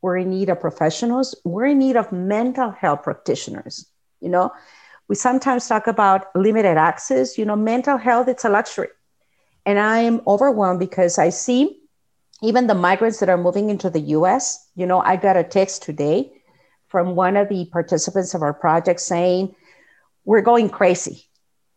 [0.00, 3.86] we're in need of professionals, we're in need of mental health practitioners.
[4.20, 4.52] You know,
[5.08, 7.36] we sometimes talk about limited access.
[7.36, 8.88] You know, mental health, it's a luxury.
[9.66, 11.81] And I am overwhelmed because I see
[12.42, 14.68] even the migrants that are moving into the US.
[14.74, 16.32] You know, I got a text today
[16.88, 19.54] from one of the participants of our project saying,
[20.24, 21.24] We're going crazy.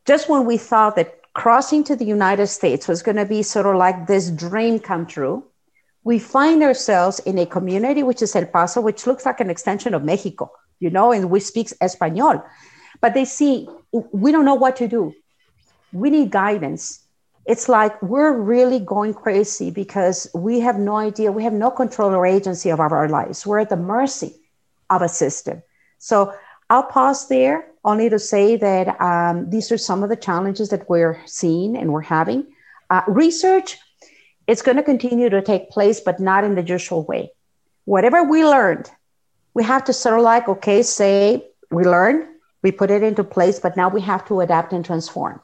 [0.06, 3.66] Just when we thought that crossing to the United States was going to be sort
[3.66, 5.44] of like this dream come true,
[6.04, 9.94] we find ourselves in a community which is El Paso, which looks like an extension
[9.94, 12.44] of Mexico, you know, and we speak Espanol.
[13.02, 15.14] But they see, we don't know what to do.
[15.92, 17.05] We need guidance.
[17.46, 22.14] It's like we're really going crazy because we have no idea, we have no control
[22.16, 23.46] or agency of our lives.
[23.46, 24.36] We're at the mercy
[24.90, 25.62] of a system.
[26.00, 26.34] So
[26.70, 30.90] I'll pause there only to say that um, these are some of the challenges that
[30.90, 32.48] we're seeing and we're having.
[32.90, 33.78] Uh, research,
[34.48, 37.32] it's going to continue to take place, but not in the usual way.
[37.86, 38.90] Whatever we learned,
[39.54, 42.28] we have to sort of like, okay, say we learned,
[42.64, 45.40] we put it into place, but now we have to adapt and transform.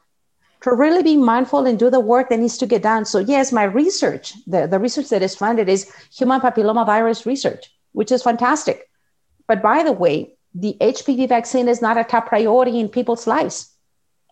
[0.62, 3.04] To really be mindful and do the work that needs to get done.
[3.04, 7.72] So, yes, my research, the, the research that is funded is human papilloma virus research,
[7.92, 8.88] which is fantastic.
[9.48, 13.72] But by the way, the HPV vaccine is not a top priority in people's lives.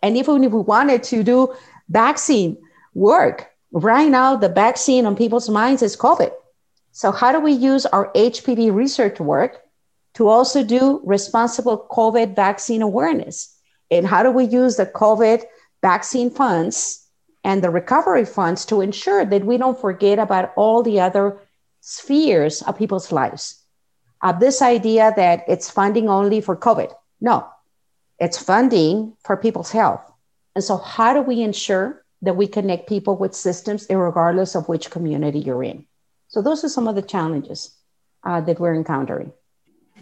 [0.01, 1.53] And even if we wanted to do
[1.89, 2.57] vaccine
[2.93, 6.31] work, right now the vaccine on people's minds is COVID.
[6.91, 9.61] So, how do we use our HPV research work
[10.15, 13.55] to also do responsible COVID vaccine awareness?
[13.89, 15.43] And how do we use the COVID
[15.81, 17.07] vaccine funds
[17.43, 21.39] and the recovery funds to ensure that we don't forget about all the other
[21.81, 23.61] spheres of people's lives?
[24.21, 26.93] uh, this idea that it's funding only for COVID.
[27.19, 27.47] No,
[28.19, 30.01] it's funding for people's health.
[30.55, 34.91] And so, how do we ensure that we connect people with systems, regardless of which
[34.91, 35.85] community you're in?
[36.27, 37.75] So, those are some of the challenges
[38.23, 39.33] uh, that we're encountering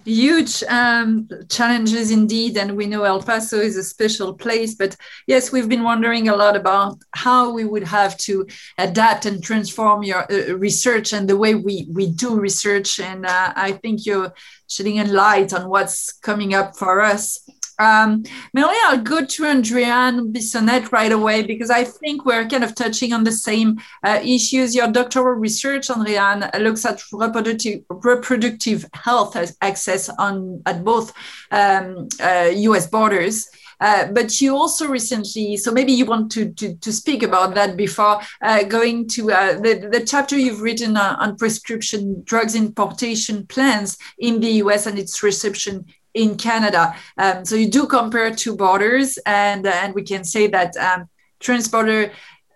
[0.09, 4.95] huge um, challenges indeed and we know el paso is a special place but
[5.27, 8.45] yes we've been wondering a lot about how we would have to
[8.77, 13.53] adapt and transform your uh, research and the way we, we do research and uh,
[13.55, 14.33] i think you're
[14.67, 17.39] shedding a light on what's coming up for us
[17.79, 22.75] um, Melanie, I'll go to Andréane Bissonnette right away because I think we're kind of
[22.75, 24.75] touching on the same uh, issues.
[24.75, 31.13] Your doctoral research, Andréane, looks at reproductive, reproductive health access on at both
[31.51, 32.87] um, uh, U.S.
[32.87, 33.49] borders.
[33.81, 37.77] Uh, but you also recently, so maybe you want to, to, to speak about that
[37.77, 43.47] before uh, going to uh, the, the chapter you've written on, on prescription drugs importation
[43.47, 46.95] plans in the US and its reception in Canada.
[47.17, 51.09] Um, so you do compare two borders, and uh, and we can say that um,
[51.39, 52.11] transborder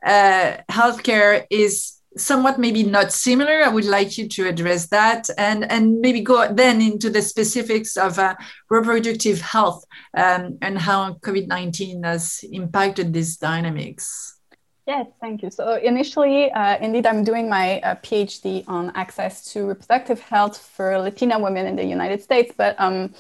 [0.06, 3.64] uh, healthcare is somewhat maybe not similar.
[3.64, 7.98] I would like you to address that, and and maybe go then into the specifics
[7.98, 8.36] of uh,
[8.70, 9.84] reproductive health
[10.16, 14.38] um, and how COVID nineteen has impacted these dynamics.
[14.86, 15.50] Yes, thank you.
[15.50, 20.98] So initially, uh, indeed, I'm doing my uh, PhD on access to reproductive health for
[20.98, 23.14] Latina women in the United States, but um,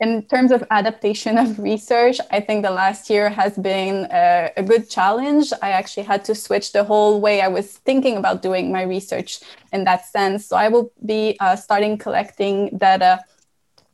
[0.00, 4.62] in terms of adaptation of research, I think the last year has been a, a,
[4.62, 5.52] good challenge.
[5.60, 9.40] I actually had to switch the whole way I was thinking about doing my research
[9.72, 10.46] in that sense.
[10.46, 13.24] So I will be uh, starting collecting data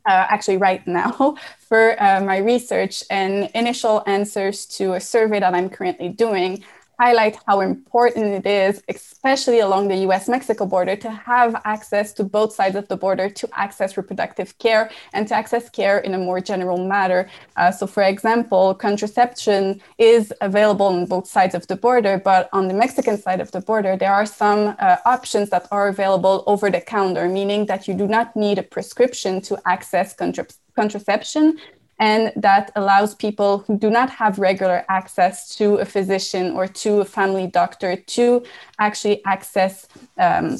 [0.05, 5.55] uh, actually right now for uh, my research and initial answers to a survey that
[5.55, 6.63] I'm currently doing
[6.99, 12.23] highlight how important it is, especially along the US Mexico border, to have access to
[12.23, 16.17] both sides of the border to access reproductive care and to access care in a
[16.17, 17.29] more general manner.
[17.57, 22.67] Uh, so, for example, contraception is available on both sides of the border, but on
[22.67, 26.69] the Mexican side of the border, there are some uh, options that are available over
[26.69, 31.57] the counter, meaning that you do not need a prescription to access contra- contraception
[31.99, 36.99] and that allows people who do not have regular access to a physician or to
[36.99, 38.43] a family doctor to
[38.79, 40.57] actually access um,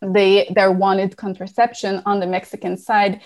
[0.00, 3.20] the, their wanted contraception on the Mexican side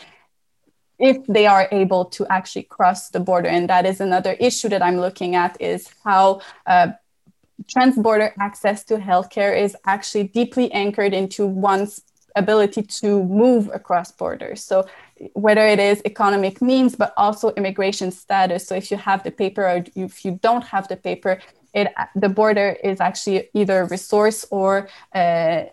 [0.99, 3.49] if they are able to actually cross the border.
[3.49, 6.89] And that is another issue that I'm looking at is how uh,
[7.67, 12.03] transborder access to healthcare is actually deeply anchored into one's
[12.37, 14.63] ability to move across borders.
[14.63, 14.87] So
[15.35, 18.67] whether it is economic means, but also immigration status.
[18.67, 21.41] So if you have the paper or if you don't have the paper,
[21.73, 25.65] it the border is actually either a resource or uh,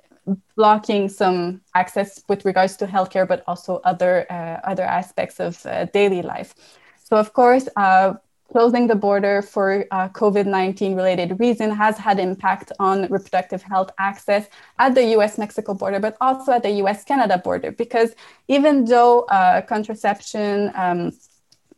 [0.56, 5.86] blocking some access with regards to healthcare, but also other uh, other aspects of uh,
[5.86, 6.56] daily life.
[7.04, 8.14] So of course, uh,
[8.52, 14.48] closing the border for uh, COVID-19 related reason has had impact on reproductive health access
[14.78, 18.14] at the US-Mexico border, but also at the US-Canada border, because
[18.48, 21.12] even though uh, contraception, um,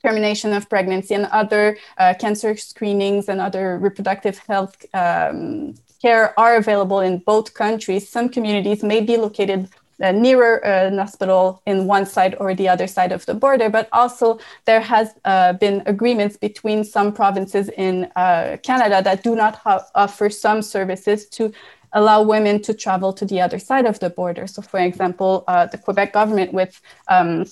[0.03, 6.57] termination of pregnancy and other uh, cancer screenings and other reproductive health um, care are
[6.57, 9.69] available in both countries, some communities may be located
[10.11, 13.87] nearer uh, an hospital in one side or the other side of the border, but
[13.91, 19.61] also there has uh, been agreements between some provinces in uh, Canada that do not
[19.95, 21.51] offer some services to
[21.93, 24.47] allow women to travel to the other side of the border.
[24.47, 27.45] So, for example, uh, the Quebec government with um,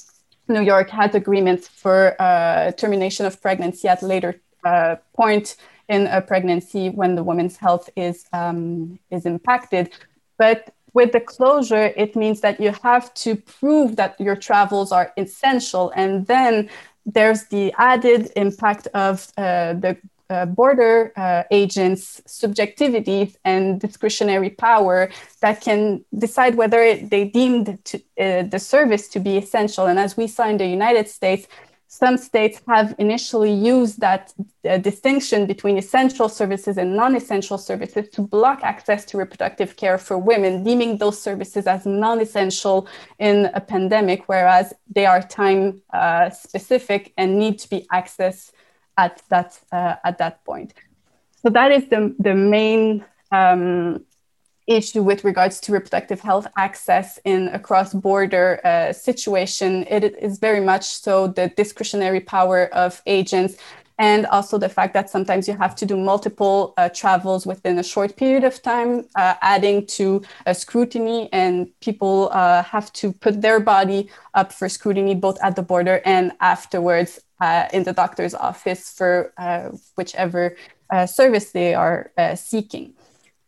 [0.48, 4.42] New York has agreements for uh, termination of pregnancy at later
[5.16, 5.56] point
[5.92, 9.92] in a pregnancy when the woman's health is um, is impacted.
[10.38, 15.14] But with the closure, it means that you have to prove that your travels are
[15.18, 15.92] essential.
[15.96, 16.70] And then
[17.06, 19.98] there's the added impact of uh, the
[20.30, 25.10] uh, border uh, agents' subjectivity and discretionary power
[25.42, 29.88] that can decide whether it, they deemed to, uh, the service to be essential.
[29.88, 31.48] And as we saw in the United States,
[31.94, 38.08] some states have initially used that uh, distinction between essential services and non essential services
[38.14, 42.88] to block access to reproductive care for women, deeming those services as non essential
[43.20, 48.54] in a pandemic, whereas they are time uh, specific and need to be accessed
[48.98, 50.74] at that, uh, at that point.
[51.44, 54.06] So, that is the, the main um,
[54.68, 59.86] issue with regards to reproductive health access in a cross-border uh, situation.
[59.90, 63.58] It is very much so the discretionary power of agents
[64.00, 67.84] and also the fact that sometimes you have to do multiple uh, travels within a
[67.84, 73.42] short period of time, uh, adding to a scrutiny, and people uh, have to put
[73.44, 78.34] their body up for scrutiny both at the border and afterwards uh, in the doctor's
[78.34, 80.56] office for uh, whichever
[81.06, 82.94] service they are seeking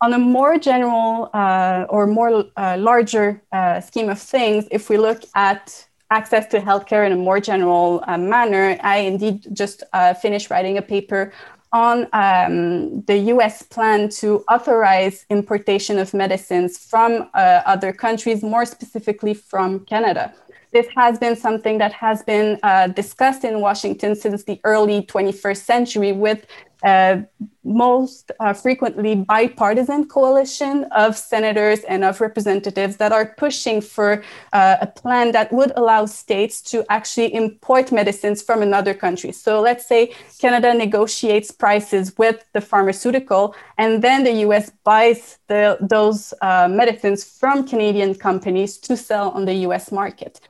[0.00, 4.96] on a more general uh, or more uh, larger uh, scheme of things, if we
[4.98, 10.14] look at access to healthcare in a more general uh, manner, I indeed just uh,
[10.14, 11.32] finished writing a paper
[11.72, 18.64] on um, the US plan to authorize importation of medicines from uh, other countries, more
[18.64, 20.32] specifically from Canada.
[20.72, 22.58] This has been something that has been
[22.94, 26.46] discussed in Washington since the early 21st century with
[26.84, 27.22] uh,
[27.64, 34.76] most uh, frequently bipartisan coalition of senators and of representatives that are pushing for uh,
[34.82, 39.32] a plan that would allow states to actually import medicines from another country.
[39.32, 45.78] So let's say Canada negotiates prices with the pharmaceutical, and then the US buys the,
[45.80, 50.40] those uh, medicines from Canadian companies to sell on the US market.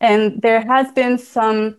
[0.00, 1.76] And there has been some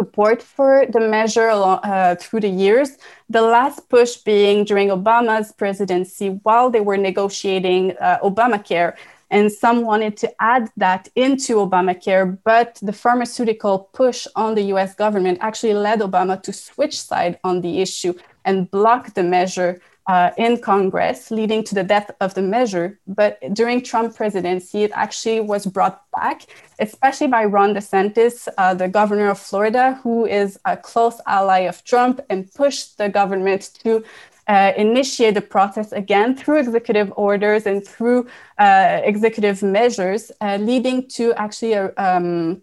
[0.00, 2.90] support for the measure uh, through the years.
[3.28, 8.94] The last push being during Obama's presidency while they were negotiating uh, Obamacare.
[9.30, 14.94] And some wanted to add that into Obamacare, but the pharmaceutical push on the US
[14.94, 20.30] government actually led Obama to switch side on the issue and block the measure uh,
[20.36, 22.98] in Congress, leading to the death of the measure.
[23.06, 26.46] But during Trump presidency, it actually was brought back,
[26.78, 31.84] especially by Ron DeSantis, uh, the governor of Florida, who is a close ally of
[31.84, 34.04] Trump, and pushed the government to
[34.48, 38.26] uh, initiate the process again through executive orders and through
[38.58, 42.60] uh, executive measures, uh, leading to actually a um,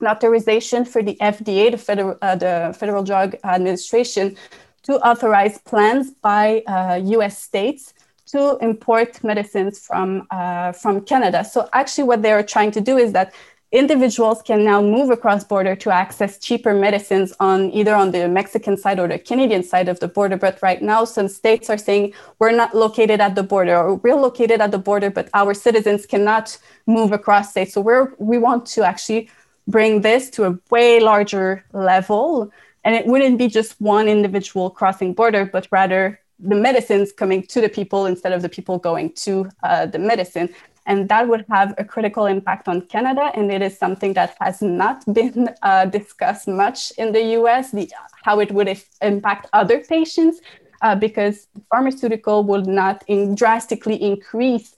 [0.00, 4.36] an authorization for the FDA, the Federal, uh, the Federal Drug Administration,
[4.84, 7.94] to authorize plans by uh, US states
[8.26, 11.44] to import medicines from, uh, from Canada.
[11.44, 13.34] So actually what they're trying to do is that
[13.74, 18.76] individuals can now move across border to access cheaper medicines on either on the Mexican
[18.76, 20.36] side or the Canadian side of the border.
[20.36, 24.14] But right now, some states are saying we're not located at the border or we're
[24.14, 26.56] located at the border, but our citizens cannot
[26.86, 27.74] move across states.
[27.74, 29.28] So we're, we want to actually
[29.66, 32.52] bring this to a way larger level.
[32.84, 37.60] And it wouldn't be just one individual crossing border, but rather the medicines coming to
[37.60, 40.48] the people instead of the people going to uh, the medicine.
[40.86, 43.30] And that would have a critical impact on Canada.
[43.34, 47.90] And it is something that has not been uh, discussed much in the US, the,
[48.22, 50.40] how it would impact other patients,
[50.82, 54.76] uh, because pharmaceutical would not in drastically increase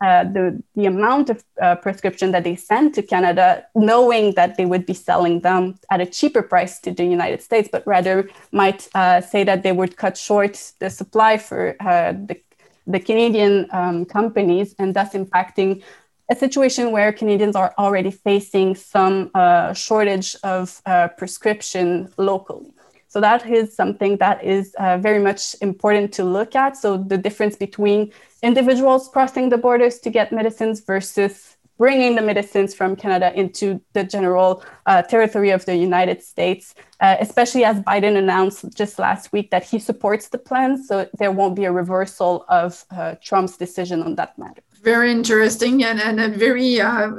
[0.00, 4.66] uh, the, the amount of uh, prescription that they send to Canada, knowing that they
[4.66, 8.88] would be selling them at a cheaper price to the United States, but rather might
[8.94, 12.40] uh, say that they would cut short the supply for uh, the,
[12.86, 15.82] the Canadian um, companies and thus impacting
[16.30, 20.82] a situation where Canadians are already facing some uh, shortage of
[21.18, 22.72] prescription locally.
[23.14, 26.76] So that is something that is uh, very much important to look at.
[26.76, 28.10] So the difference between
[28.42, 34.02] individuals crossing the borders to get medicines versus bringing the medicines from Canada into the
[34.02, 39.52] general uh, territory of the United States, uh, especially as Biden announced just last week
[39.52, 40.82] that he supports the plan.
[40.82, 45.82] So there won't be a reversal of uh, Trump's decision on that matter very interesting
[45.82, 47.10] and, and very uh,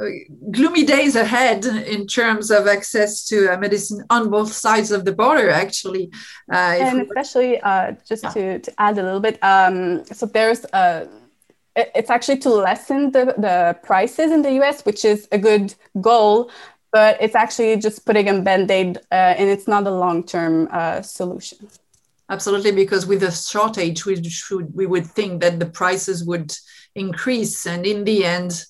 [0.52, 5.12] gloomy days ahead in terms of access to uh, medicine on both sides of the
[5.12, 6.12] border, actually.
[6.52, 8.30] Uh, and especially, uh, just yeah.
[8.30, 11.08] to, to add a little bit, um, so there's a uh,
[11.94, 16.50] it's actually to lessen the, the prices in the US, which is a good goal,
[16.94, 20.70] but it's actually just putting a band aid uh, and it's not a long term
[21.04, 21.68] solution.
[22.30, 26.56] Absolutely, because with a shortage, we should we would think that the prices would
[26.96, 28.66] increase, and in the end,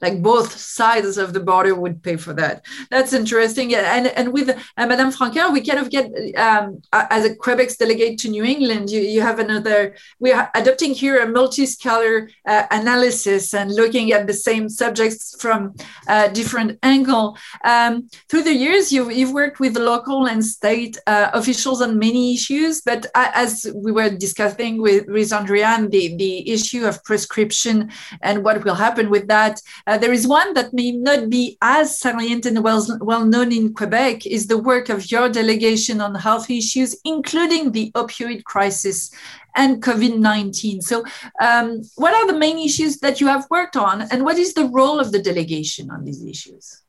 [0.00, 2.64] like both sides of the border would pay for that.
[2.90, 3.74] That's interesting.
[3.74, 8.18] And and with uh, Madame Francoeur, we kind of get um, as a Quebec's delegate
[8.20, 9.94] to New England, you, you have another.
[10.18, 15.74] We are adopting here a multi-scholar uh, analysis and looking at the same subjects from
[16.08, 17.36] a different angle.
[17.64, 22.34] Um, through the years, you've, you've worked with local and state uh, officials on many
[22.34, 27.90] issues, but uh, as we were discussing with, with Andréane, the, the issue of prescription
[28.22, 31.98] and what will happen with that uh, there is one that may not be as
[31.98, 36.50] salient and well, well known in Quebec is the work of your delegation on health
[36.50, 39.10] issues, including the opioid crisis
[39.54, 40.82] and COVID 19.
[40.82, 41.04] So,
[41.40, 44.66] um, what are the main issues that you have worked on, and what is the
[44.66, 46.82] role of the delegation on these issues?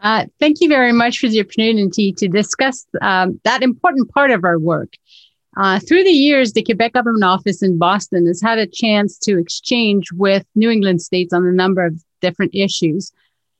[0.00, 4.44] Uh, thank you very much for the opportunity to discuss um, that important part of
[4.44, 4.94] our work.
[5.58, 9.38] Uh, through the years, the Quebec Government Office in Boston has had a chance to
[9.38, 13.12] exchange with New England states on a number of different issues.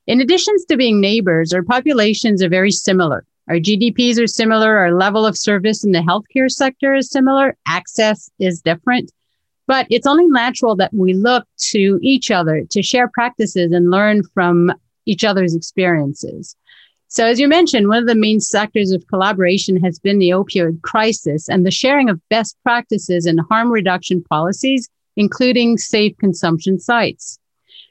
[0.07, 3.27] In addition to being neighbors, our populations are very similar.
[3.49, 4.77] Our GDPs are similar.
[4.77, 7.57] Our level of service in the healthcare sector is similar.
[7.67, 9.11] Access is different.
[9.67, 14.23] But it's only natural that we look to each other to share practices and learn
[14.23, 14.73] from
[15.05, 16.55] each other's experiences.
[17.11, 20.83] So, as you mentioned, one of the main sectors of collaboration has been the opioid
[20.83, 27.39] crisis and the sharing of best practices and harm reduction policies, including safe consumption sites.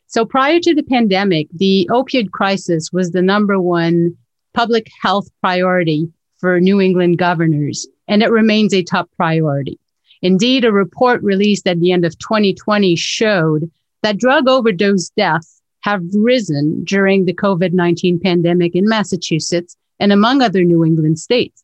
[0.05, 4.15] So, prior to the pandemic, the opioid crisis was the number one
[4.53, 9.80] public health priority for New England governors, and it remains a top priority.
[10.22, 13.72] Indeed, a report released at the end of 2020 showed
[14.03, 20.42] that drug overdose deaths have risen during the COVID 19 pandemic in Massachusetts and among
[20.42, 21.64] other New England states.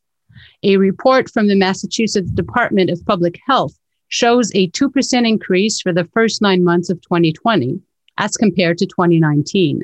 [0.62, 6.04] A report from the Massachusetts Department of Public Health shows a 2% increase for the
[6.12, 7.80] first nine months of 2020
[8.18, 9.82] as compared to 2019.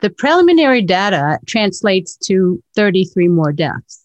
[0.00, 4.04] The preliminary data translates to 33 more deaths.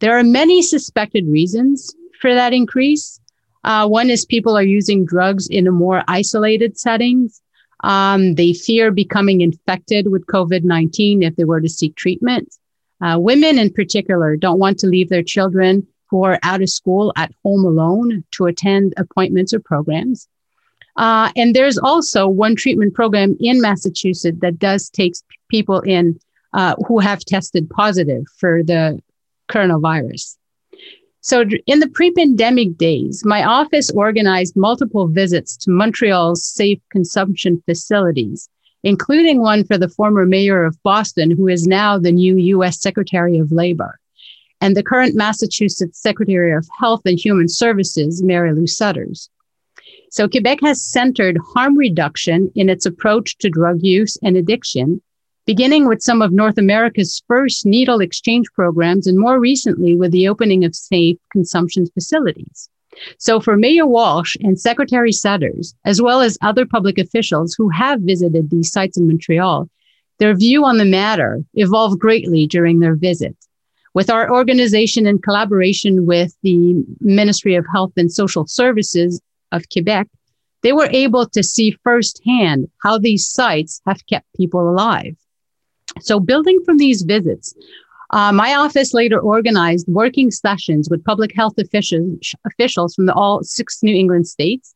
[0.00, 3.20] There are many suspected reasons for that increase.
[3.64, 7.39] Uh, one is people are using drugs in a more isolated settings.
[7.82, 12.54] Um, they fear becoming infected with COVID 19 if they were to seek treatment.
[13.00, 17.12] Uh, women, in particular, don't want to leave their children who are out of school
[17.16, 20.28] at home alone to attend appointments or programs.
[20.96, 25.14] Uh, and there's also one treatment program in Massachusetts that does take
[25.48, 26.18] people in
[26.52, 29.00] uh, who have tested positive for the
[29.48, 30.36] coronavirus.
[31.22, 37.62] So, in the pre pandemic days, my office organized multiple visits to Montreal's safe consumption
[37.66, 38.48] facilities,
[38.84, 43.36] including one for the former mayor of Boston, who is now the new US Secretary
[43.36, 43.98] of Labor,
[44.62, 49.28] and the current Massachusetts Secretary of Health and Human Services, Mary Lou Sudders.
[50.10, 55.02] So, Quebec has centered harm reduction in its approach to drug use and addiction
[55.52, 60.28] beginning with some of North America's first needle exchange programs, and more recently with the
[60.28, 62.68] opening of safe consumption facilities.
[63.18, 68.00] So, for Mayor Walsh and Secretary Sudders, as well as other public officials who have
[68.12, 69.68] visited these sites in Montreal,
[70.20, 73.36] Their view on the matter evolved greatly during their visit.
[73.92, 79.20] With our organization in collaboration with the Ministry of Health and Social Services
[79.50, 80.06] of Quebec,
[80.62, 85.16] they were able to see firsthand how these sites have kept people alive.
[86.00, 87.54] So, building from these visits,
[88.10, 93.42] uh, my office later organized working sessions with public health officials, officials from the, all
[93.42, 94.74] six New England states.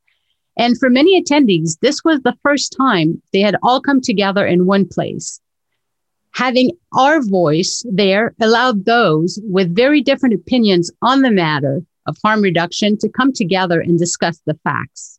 [0.56, 4.66] And for many attendees, this was the first time they had all come together in
[4.66, 5.40] one place.
[6.32, 12.40] Having our voice there allowed those with very different opinions on the matter of harm
[12.40, 15.18] reduction to come together and discuss the facts.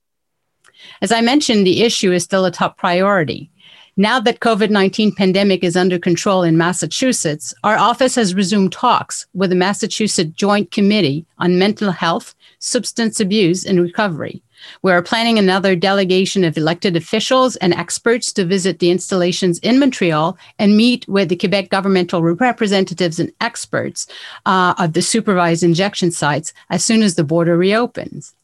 [1.01, 3.49] As I mentioned, the issue is still a top priority.
[3.97, 9.51] Now that COVID-19 pandemic is under control in Massachusetts, our office has resumed talks with
[9.51, 14.43] the Massachusetts Joint Committee on Mental Health, Substance Abuse, and Recovery.
[14.81, 19.79] We are planning another delegation of elected officials and experts to visit the installations in
[19.79, 24.07] Montreal and meet with the Quebec governmental representatives and experts
[24.45, 28.35] uh, of the supervised injection sites as soon as the border reopens.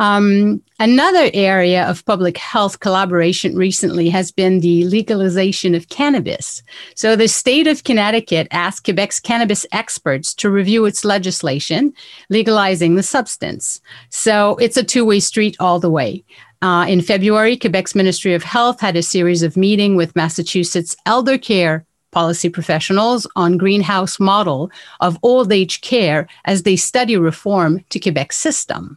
[0.00, 6.62] Um, another area of public health collaboration recently has been the legalization of cannabis.
[6.94, 11.92] So, the state of Connecticut asked Quebec's cannabis experts to review its legislation
[12.30, 13.82] legalizing the substance.
[14.08, 16.24] So, it's a two way street all the way.
[16.62, 21.36] Uh, in February, Quebec's Ministry of Health had a series of meeting with Massachusetts elder
[21.36, 24.70] care policy professionals on greenhouse model
[25.00, 28.96] of old age care as they study reform to Quebec's system.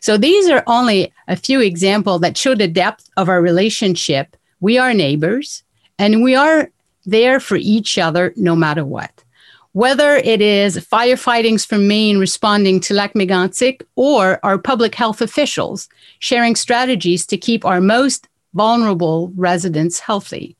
[0.00, 4.36] So these are only a few examples that show the depth of our relationship.
[4.60, 5.62] We are neighbors
[5.98, 6.70] and we are
[7.04, 9.24] there for each other no matter what.
[9.72, 15.88] Whether it is firefightings from Maine responding to Lac Mégantic or our public health officials
[16.18, 20.56] sharing strategies to keep our most vulnerable residents healthy.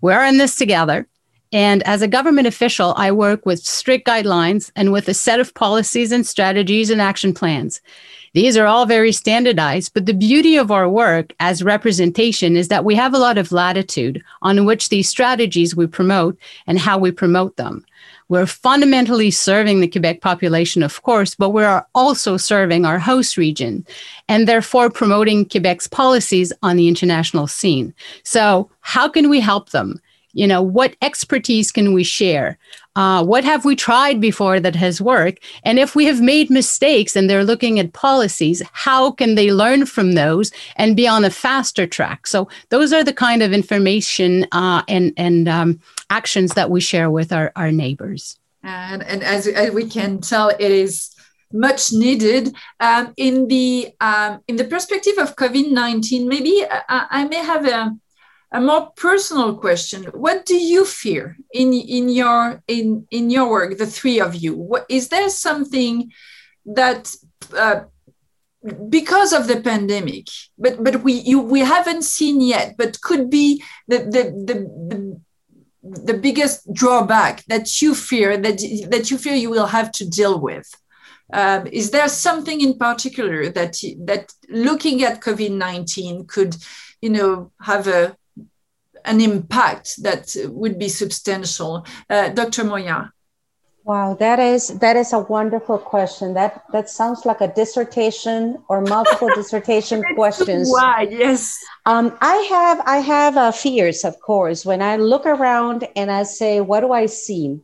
[0.00, 1.06] We are in this together.
[1.52, 5.54] And as a government official, I work with strict guidelines and with a set of
[5.54, 7.80] policies and strategies and action plans.
[8.36, 12.84] These are all very standardized, but the beauty of our work as representation is that
[12.84, 17.10] we have a lot of latitude on which these strategies we promote and how we
[17.10, 17.82] promote them.
[18.28, 23.38] We're fundamentally serving the Quebec population, of course, but we are also serving our host
[23.38, 23.86] region
[24.28, 27.94] and therefore promoting Quebec's policies on the international scene.
[28.22, 29.98] So, how can we help them?
[30.34, 32.58] You know, what expertise can we share?
[32.96, 35.44] Uh, what have we tried before that has worked?
[35.62, 39.86] And if we have made mistakes and they're looking at policies, how can they learn
[39.86, 42.26] from those and be on a faster track?
[42.26, 47.10] So those are the kind of information uh, and and um, actions that we share
[47.10, 48.38] with our, our neighbors.
[48.62, 51.14] And, and as, as we can tell, it is
[51.52, 56.28] much needed um, in the um, in the perspective of COVID nineteen.
[56.28, 57.96] Maybe I, uh, I may have a
[58.52, 63.76] a more personal question what do you fear in in your in in your work
[63.76, 64.54] the three of you?
[64.54, 66.12] What, is there something
[66.64, 67.14] that
[67.56, 67.80] uh,
[68.88, 70.26] because of the pandemic
[70.58, 74.54] but but we you, we haven't seen yet but could be the the the,
[74.90, 75.20] the
[76.04, 78.58] the biggest drawback that you fear that
[78.90, 80.68] that you fear you will have to deal with?
[81.32, 86.56] Um, is there something in particular that that looking at COVID nineteen could
[87.00, 88.16] you know have a
[89.06, 91.86] an impact that would be substantial.
[92.10, 92.64] Uh, Dr.
[92.64, 93.12] Moya.
[93.86, 96.34] Wow, that is that is a wonderful question.
[96.34, 100.68] That that sounds like a dissertation or multiple dissertation questions.
[100.68, 101.06] Why?
[101.08, 101.56] Yes.
[101.86, 104.66] Um, I have I have uh, fears, of course.
[104.66, 107.60] When I look around and I say, what do I see?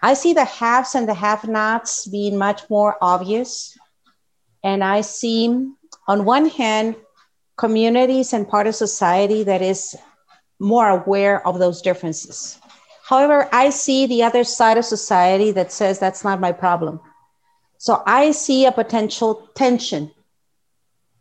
[0.00, 3.76] I see the haves and the have-nots being much more obvious,
[4.62, 5.48] and I see,
[6.06, 6.94] on one hand,
[7.56, 9.96] communities and part of society that is
[10.58, 12.58] more aware of those differences.
[13.04, 17.00] However, I see the other side of society that says that's not my problem.
[17.78, 20.10] So I see a potential tension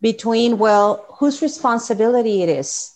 [0.02, 2.94] between, well, whose responsibility it is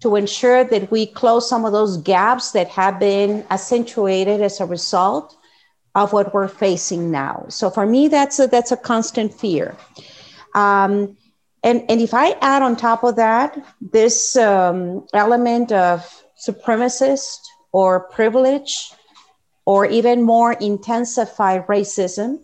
[0.00, 4.66] to ensure that we close some of those gaps that have been accentuated as a
[4.66, 5.36] result
[5.94, 7.44] of what we're facing now.
[7.48, 9.76] So for me, that's a, that's a constant fear.
[10.54, 11.16] Um,
[11.62, 17.38] and, and if I add on top of that this um, element of supremacist
[17.72, 18.92] or privilege
[19.64, 22.40] or even more intensified racism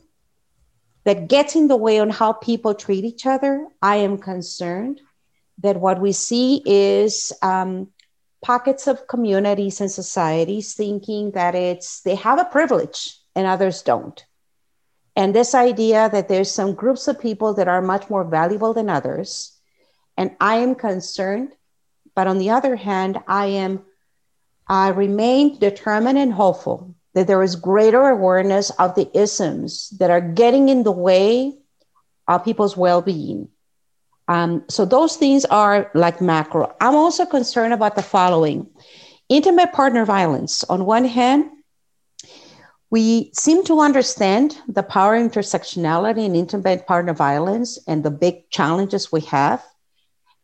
[1.05, 5.01] that gets in the way on how people treat each other, I am concerned
[5.63, 7.89] that what we see is um,
[8.45, 14.25] pockets of communities and societies thinking that it's they have a privilege and others don't.
[15.19, 18.89] And this idea that there's some groups of people that are much more valuable than
[18.89, 19.53] others.
[20.17, 21.51] And I am concerned,
[22.15, 23.83] but on the other hand, I am
[24.69, 30.21] I remain determined and hopeful that there is greater awareness of the isms that are
[30.21, 31.59] getting in the way
[32.29, 33.49] of people's well being.
[34.29, 36.77] Um, so, those things are like macro.
[36.81, 38.69] I'm also concerned about the following
[39.29, 40.63] intimate partner violence.
[40.65, 41.51] On one hand,
[42.91, 49.13] we seem to understand the power intersectionality in intimate partner violence and the big challenges
[49.13, 49.63] we have.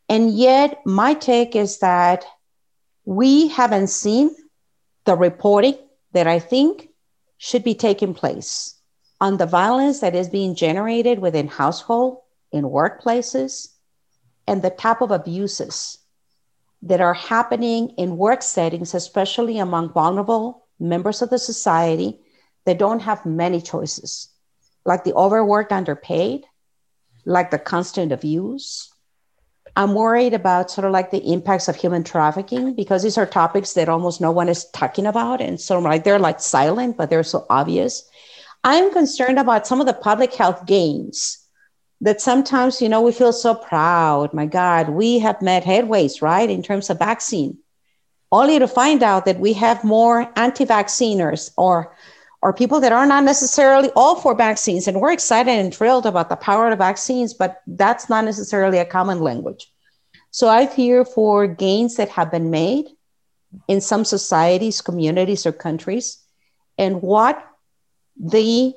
[0.07, 2.23] And yet, my take is that
[3.05, 4.35] we haven't seen
[5.05, 5.77] the reporting
[6.13, 6.89] that I think
[7.37, 8.75] should be taking place
[9.19, 12.19] on the violence that is being generated within household,
[12.51, 13.69] in workplaces,
[14.47, 15.97] and the type of abuses
[16.83, 22.19] that are happening in work settings, especially among vulnerable members of the society
[22.65, 24.29] that don't have many choices,
[24.85, 26.45] like the overworked, underpaid,
[27.25, 28.91] like the constant abuse,
[29.77, 33.73] I'm worried about sort of like the impacts of human trafficking because these are topics
[33.73, 35.41] that almost no one is talking about.
[35.41, 38.07] And so like they're like silent, but they're so obvious.
[38.63, 41.39] I'm concerned about some of the public health gains
[42.01, 44.33] that sometimes, you know, we feel so proud.
[44.33, 47.57] My God, we have made headways, right, in terms of vaccine,
[48.31, 51.95] only to find out that we have more anti-vacciners or
[52.45, 54.87] or people that are not necessarily all for vaccines.
[54.87, 58.85] And we're excited and thrilled about the power of vaccines, but that's not necessarily a
[58.85, 59.65] common language.
[60.29, 62.85] So I fear for gains that have been made
[63.67, 66.19] in some societies, communities, or countries,
[66.77, 67.43] and what
[68.15, 68.75] the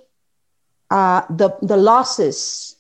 [0.91, 2.75] uh, the, the losses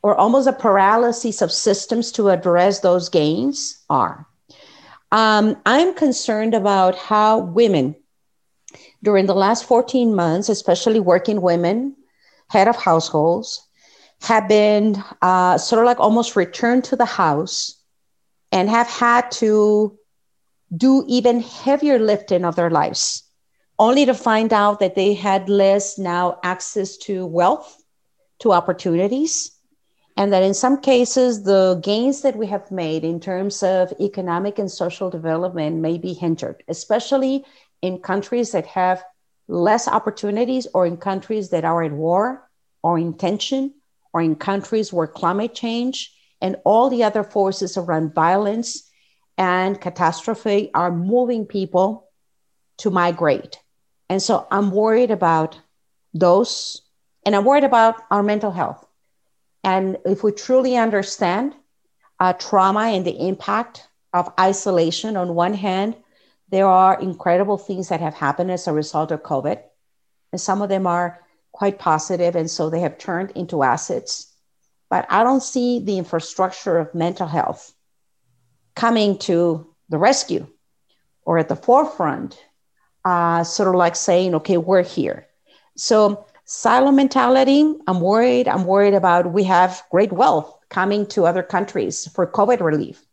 [0.00, 4.26] or almost a paralysis of systems to address those gains are.
[5.10, 7.96] Um, I'm concerned about how women
[9.02, 11.96] during the last 14 months, especially working women,
[12.48, 13.66] head of households,
[14.22, 17.80] have been uh, sort of like almost returned to the house
[18.52, 19.98] and have had to
[20.74, 23.24] do even heavier lifting of their lives,
[23.78, 27.82] only to find out that they had less now access to wealth,
[28.38, 29.50] to opportunities,
[30.16, 34.58] and that in some cases, the gains that we have made in terms of economic
[34.58, 37.44] and social development may be hindered, especially
[37.82, 39.04] in countries that have
[39.48, 42.48] less opportunities or in countries that are at war
[42.82, 43.74] or in tension
[44.12, 48.88] or in countries where climate change and all the other forces around violence
[49.36, 52.08] and catastrophe are moving people
[52.78, 53.58] to migrate.
[54.08, 55.58] And so I'm worried about
[56.12, 56.82] those,
[57.24, 58.86] and I'm worried about our mental health.
[59.64, 61.54] And if we truly understand
[62.20, 65.96] uh, trauma and the impact of isolation on one hand
[66.52, 69.58] there are incredible things that have happened as a result of COVID,
[70.32, 71.18] and some of them are
[71.50, 74.30] quite positive, and so they have turned into assets.
[74.90, 77.72] But I don't see the infrastructure of mental health
[78.76, 80.46] coming to the rescue
[81.24, 82.38] or at the forefront,
[83.02, 85.26] uh, sort of like saying, okay, we're here.
[85.78, 88.46] So, silo mentality, I'm worried.
[88.46, 93.06] I'm worried about we have great wealth coming to other countries for COVID relief.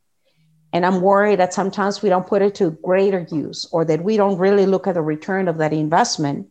[0.71, 4.17] And I'm worried that sometimes we don't put it to greater use or that we
[4.17, 6.47] don't really look at the return of that investment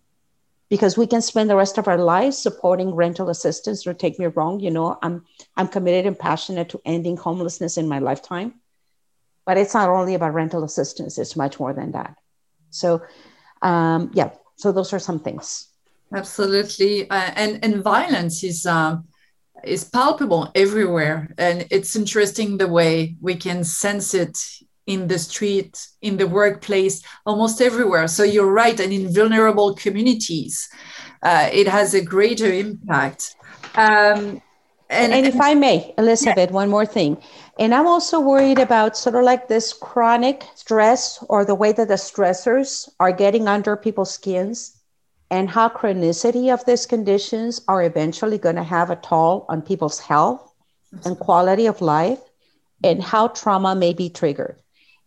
[0.69, 3.85] because we can spend the rest of our lives supporting rental assistance.
[3.85, 5.25] Don't take me wrong, you know, I'm
[5.57, 8.55] I'm committed and passionate to ending homelessness in my lifetime.
[9.47, 12.17] But it's not only about rental assistance, it's much more than that.
[12.71, 13.03] So
[13.63, 15.69] um, yeah, so those are some things.
[16.13, 17.09] Absolutely.
[17.09, 19.08] Uh, and, and violence is um,
[19.65, 21.35] is palpable everywhere.
[21.39, 24.39] And it's interesting the way we can sense it
[24.87, 28.09] in the street, in the workplace, almost everywhere.
[28.09, 28.79] So you're right.
[28.81, 30.69] And in vulnerable communities,
[31.23, 33.37] uh, it has a greater impact.
[33.75, 34.41] Um,
[34.91, 36.55] and, and, if I may, Elizabeth, yeah.
[36.55, 37.19] one more thing.
[37.59, 41.89] And I'm also worried about sort of like this chronic stress or the way that
[41.89, 44.78] the stressors are getting under people's skins
[45.31, 50.01] and how chronicity of these conditions are eventually going to have a toll on people's
[50.01, 50.53] health
[51.05, 52.21] and quality of life
[52.83, 54.57] and how trauma may be triggered.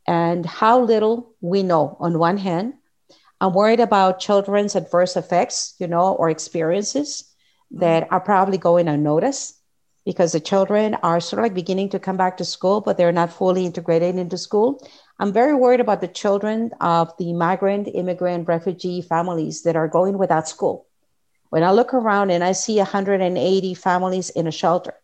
[0.08, 2.74] And how little we know on one hand.
[3.40, 7.24] I'm worried about children's adverse effects you know or experiences
[7.72, 9.61] that are probably going unnoticed
[10.06, 13.12] because the children are sort of like beginning to come back to school but they're
[13.12, 14.82] not fully integrated into school
[15.22, 20.18] I'm very worried about the children of the migrant, immigrant, refugee families that are going
[20.18, 20.88] without school.
[21.52, 24.96] When I look around and I see 180 families in a shelter,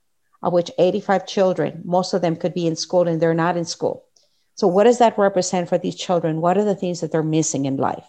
[0.42, 3.66] of which 85 children, most of them could be in school and they're not in
[3.66, 4.06] school.
[4.56, 6.42] So, what does that represent for these children?
[6.42, 8.08] What are the things that they're missing in life?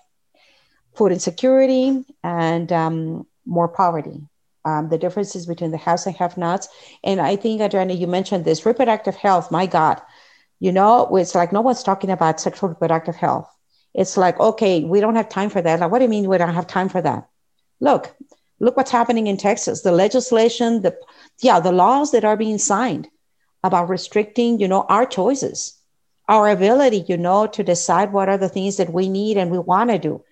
[0.95, 4.22] Food insecurity and um, more poverty.
[4.64, 6.68] Um, the differences between the haves and have nots.
[7.02, 9.50] And I think, Adriana, you mentioned this reproductive health.
[9.50, 10.02] My God,
[10.61, 13.48] you know, it's like no one's talking about sexual reproductive health.
[13.94, 15.80] it's like, okay, we don't have time for that.
[15.80, 17.28] Like, what do you mean we don't have time for that?
[17.80, 18.14] Look,
[18.61, 19.82] look what's happening in Texas.
[19.82, 20.96] The legislation, the
[21.40, 23.09] yeah, the laws that are being signed
[23.64, 25.76] about restricting, you know, our choices,
[26.28, 29.59] our ability, you know, to decide what are the things that we need and we
[29.59, 30.22] want to do.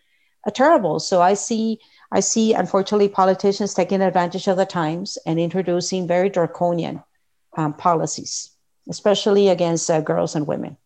[0.46, 1.00] Are terrible.
[1.00, 1.80] So I see,
[2.16, 7.02] I see, unfortunately, politicians taking advantage of the times and introducing very draconian
[7.58, 8.52] um, policies,
[8.88, 10.78] especially against uh, girls and women.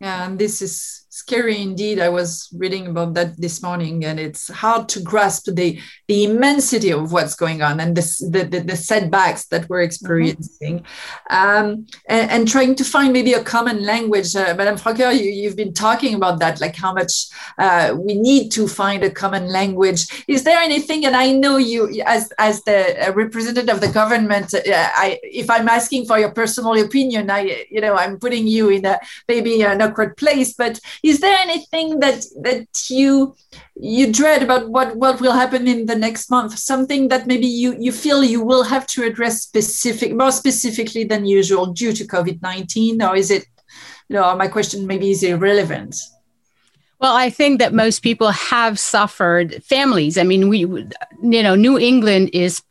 [0.00, 2.00] Yeah, and this is scary indeed.
[2.00, 6.90] I was reading about that this morning, and it's hard to grasp the the immensity
[6.90, 11.36] of what's going on and this, the, the, the setbacks that we're experiencing, mm-hmm.
[11.36, 14.34] um, and, and, trying to find maybe a common language.
[14.34, 18.50] Uh, Madame Francoeur, you, have been talking about that, like how much uh, we need
[18.50, 20.24] to find a common language.
[20.28, 21.04] Is there anything?
[21.04, 24.60] And I know you, as as the uh, representative of the government, uh,
[25.04, 28.86] I, if I'm asking for your personal opinion, I you know I'm putting you in
[28.86, 28.98] a
[29.28, 33.34] maybe an awkward place, but is there anything that that you
[33.76, 37.76] you dread about what what will happen in the next month something that maybe you
[37.78, 43.08] you feel you will have to address specific more specifically than usual due to covid-19
[43.08, 43.46] or is it
[44.08, 45.96] you know my question maybe is irrelevant
[47.02, 50.16] well, I think that most people have suffered families.
[50.16, 52.62] I mean, we, you know, New England is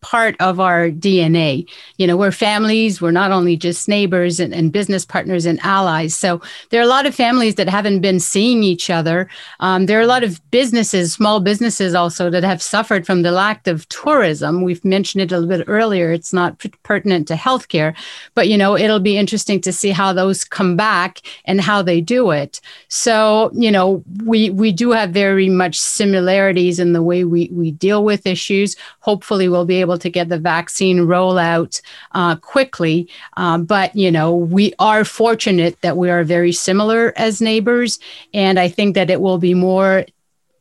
[0.00, 1.68] part of our DNA.
[1.96, 6.14] You know, we're families, we're not only just neighbors and, and, business partners and allies.
[6.14, 6.40] So
[6.70, 9.28] there are a lot of families that haven't been seeing each other.
[9.60, 13.32] Um, there are a lot of businesses, small businesses also, that have suffered from the
[13.32, 14.62] lack of tourism.
[14.62, 16.12] We've mentioned it a little bit earlier.
[16.12, 17.96] It's not pertinent to healthcare,
[18.34, 22.00] but, you know, it'll be interesting to see how those come back and how they
[22.00, 22.60] do it.
[22.88, 27.70] So, you know, we, we do have very much similarities in the way we, we
[27.70, 28.76] deal with issues.
[29.00, 31.80] Hopefully, we'll be able able to get the vaccine rollout
[32.12, 33.08] uh, quickly.
[33.36, 37.98] Um, but, you know, we are fortunate that we are very similar as neighbors.
[38.34, 40.04] And I think that it will be more,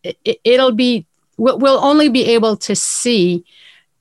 [0.03, 1.05] it, it'll be,
[1.37, 3.43] we'll, only be able to see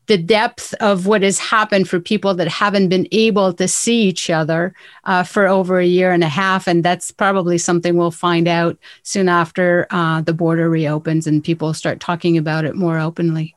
[0.06, 4.30] the depth of what has happened for people that haven't been able to see each
[4.30, 4.72] other
[5.04, 6.68] uh, for over a year and a half.
[6.68, 11.74] And that's probably something we'll find out soon after uh, the border reopens and people
[11.74, 13.56] start talking about it more openly.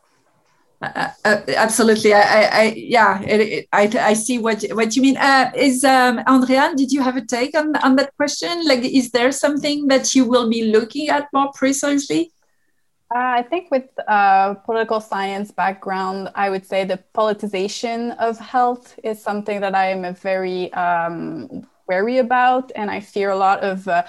[0.82, 2.14] Uh, uh, absolutely.
[2.14, 5.18] I, I, yeah, it, it, I, I see what what you mean.
[5.18, 8.66] Uh, is um, Andréane, did you have a take on on that question?
[8.66, 12.32] Like, is there something that you will be looking at more precisely?
[13.14, 18.98] Uh, I think with uh, political science background, I would say the politicization of health
[19.04, 23.88] is something that I am very um, wary about, and I fear a lot of
[23.88, 24.04] uh,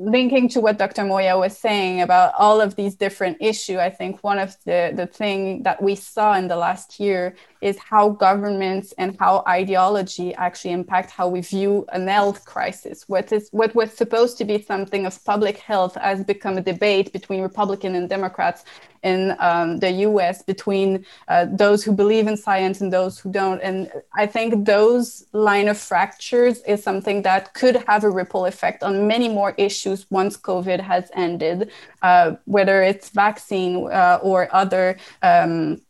[0.00, 1.04] linking to what Dr.
[1.04, 5.06] Moya was saying about all of these different issues, I think one of the, the
[5.06, 10.72] thing that we saw in the last year is how governments and how ideology actually
[10.72, 13.04] impact how we view an health crisis.
[13.08, 17.12] What is what was supposed to be something of public health has become a debate
[17.12, 18.64] between Republican and Democrats
[19.02, 23.60] in um, the US between uh, those who believe in science and those who don't.
[23.60, 28.82] And I think those line of fractures is something that could have a ripple effect
[28.82, 31.70] on many more issues once COVID has ended,
[32.02, 34.96] uh, whether it's vaccine uh, or other.
[35.22, 35.80] Um,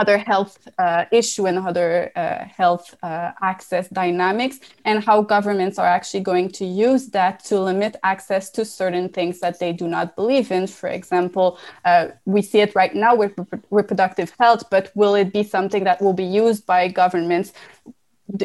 [0.00, 5.86] other health uh, issue and other uh, health uh, access dynamics and how governments are
[5.86, 10.16] actually going to use that to limit access to certain things that they do not
[10.16, 10.66] believe in.
[10.66, 15.32] For example, uh, we see it right now with rep- reproductive health, but will it
[15.32, 17.52] be something that will be used by governments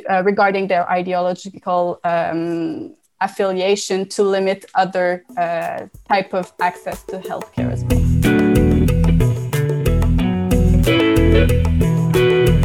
[0.09, 7.71] uh, regarding their ideological um, affiliation to limit other uh, type of access to healthcare
[7.71, 8.64] as well?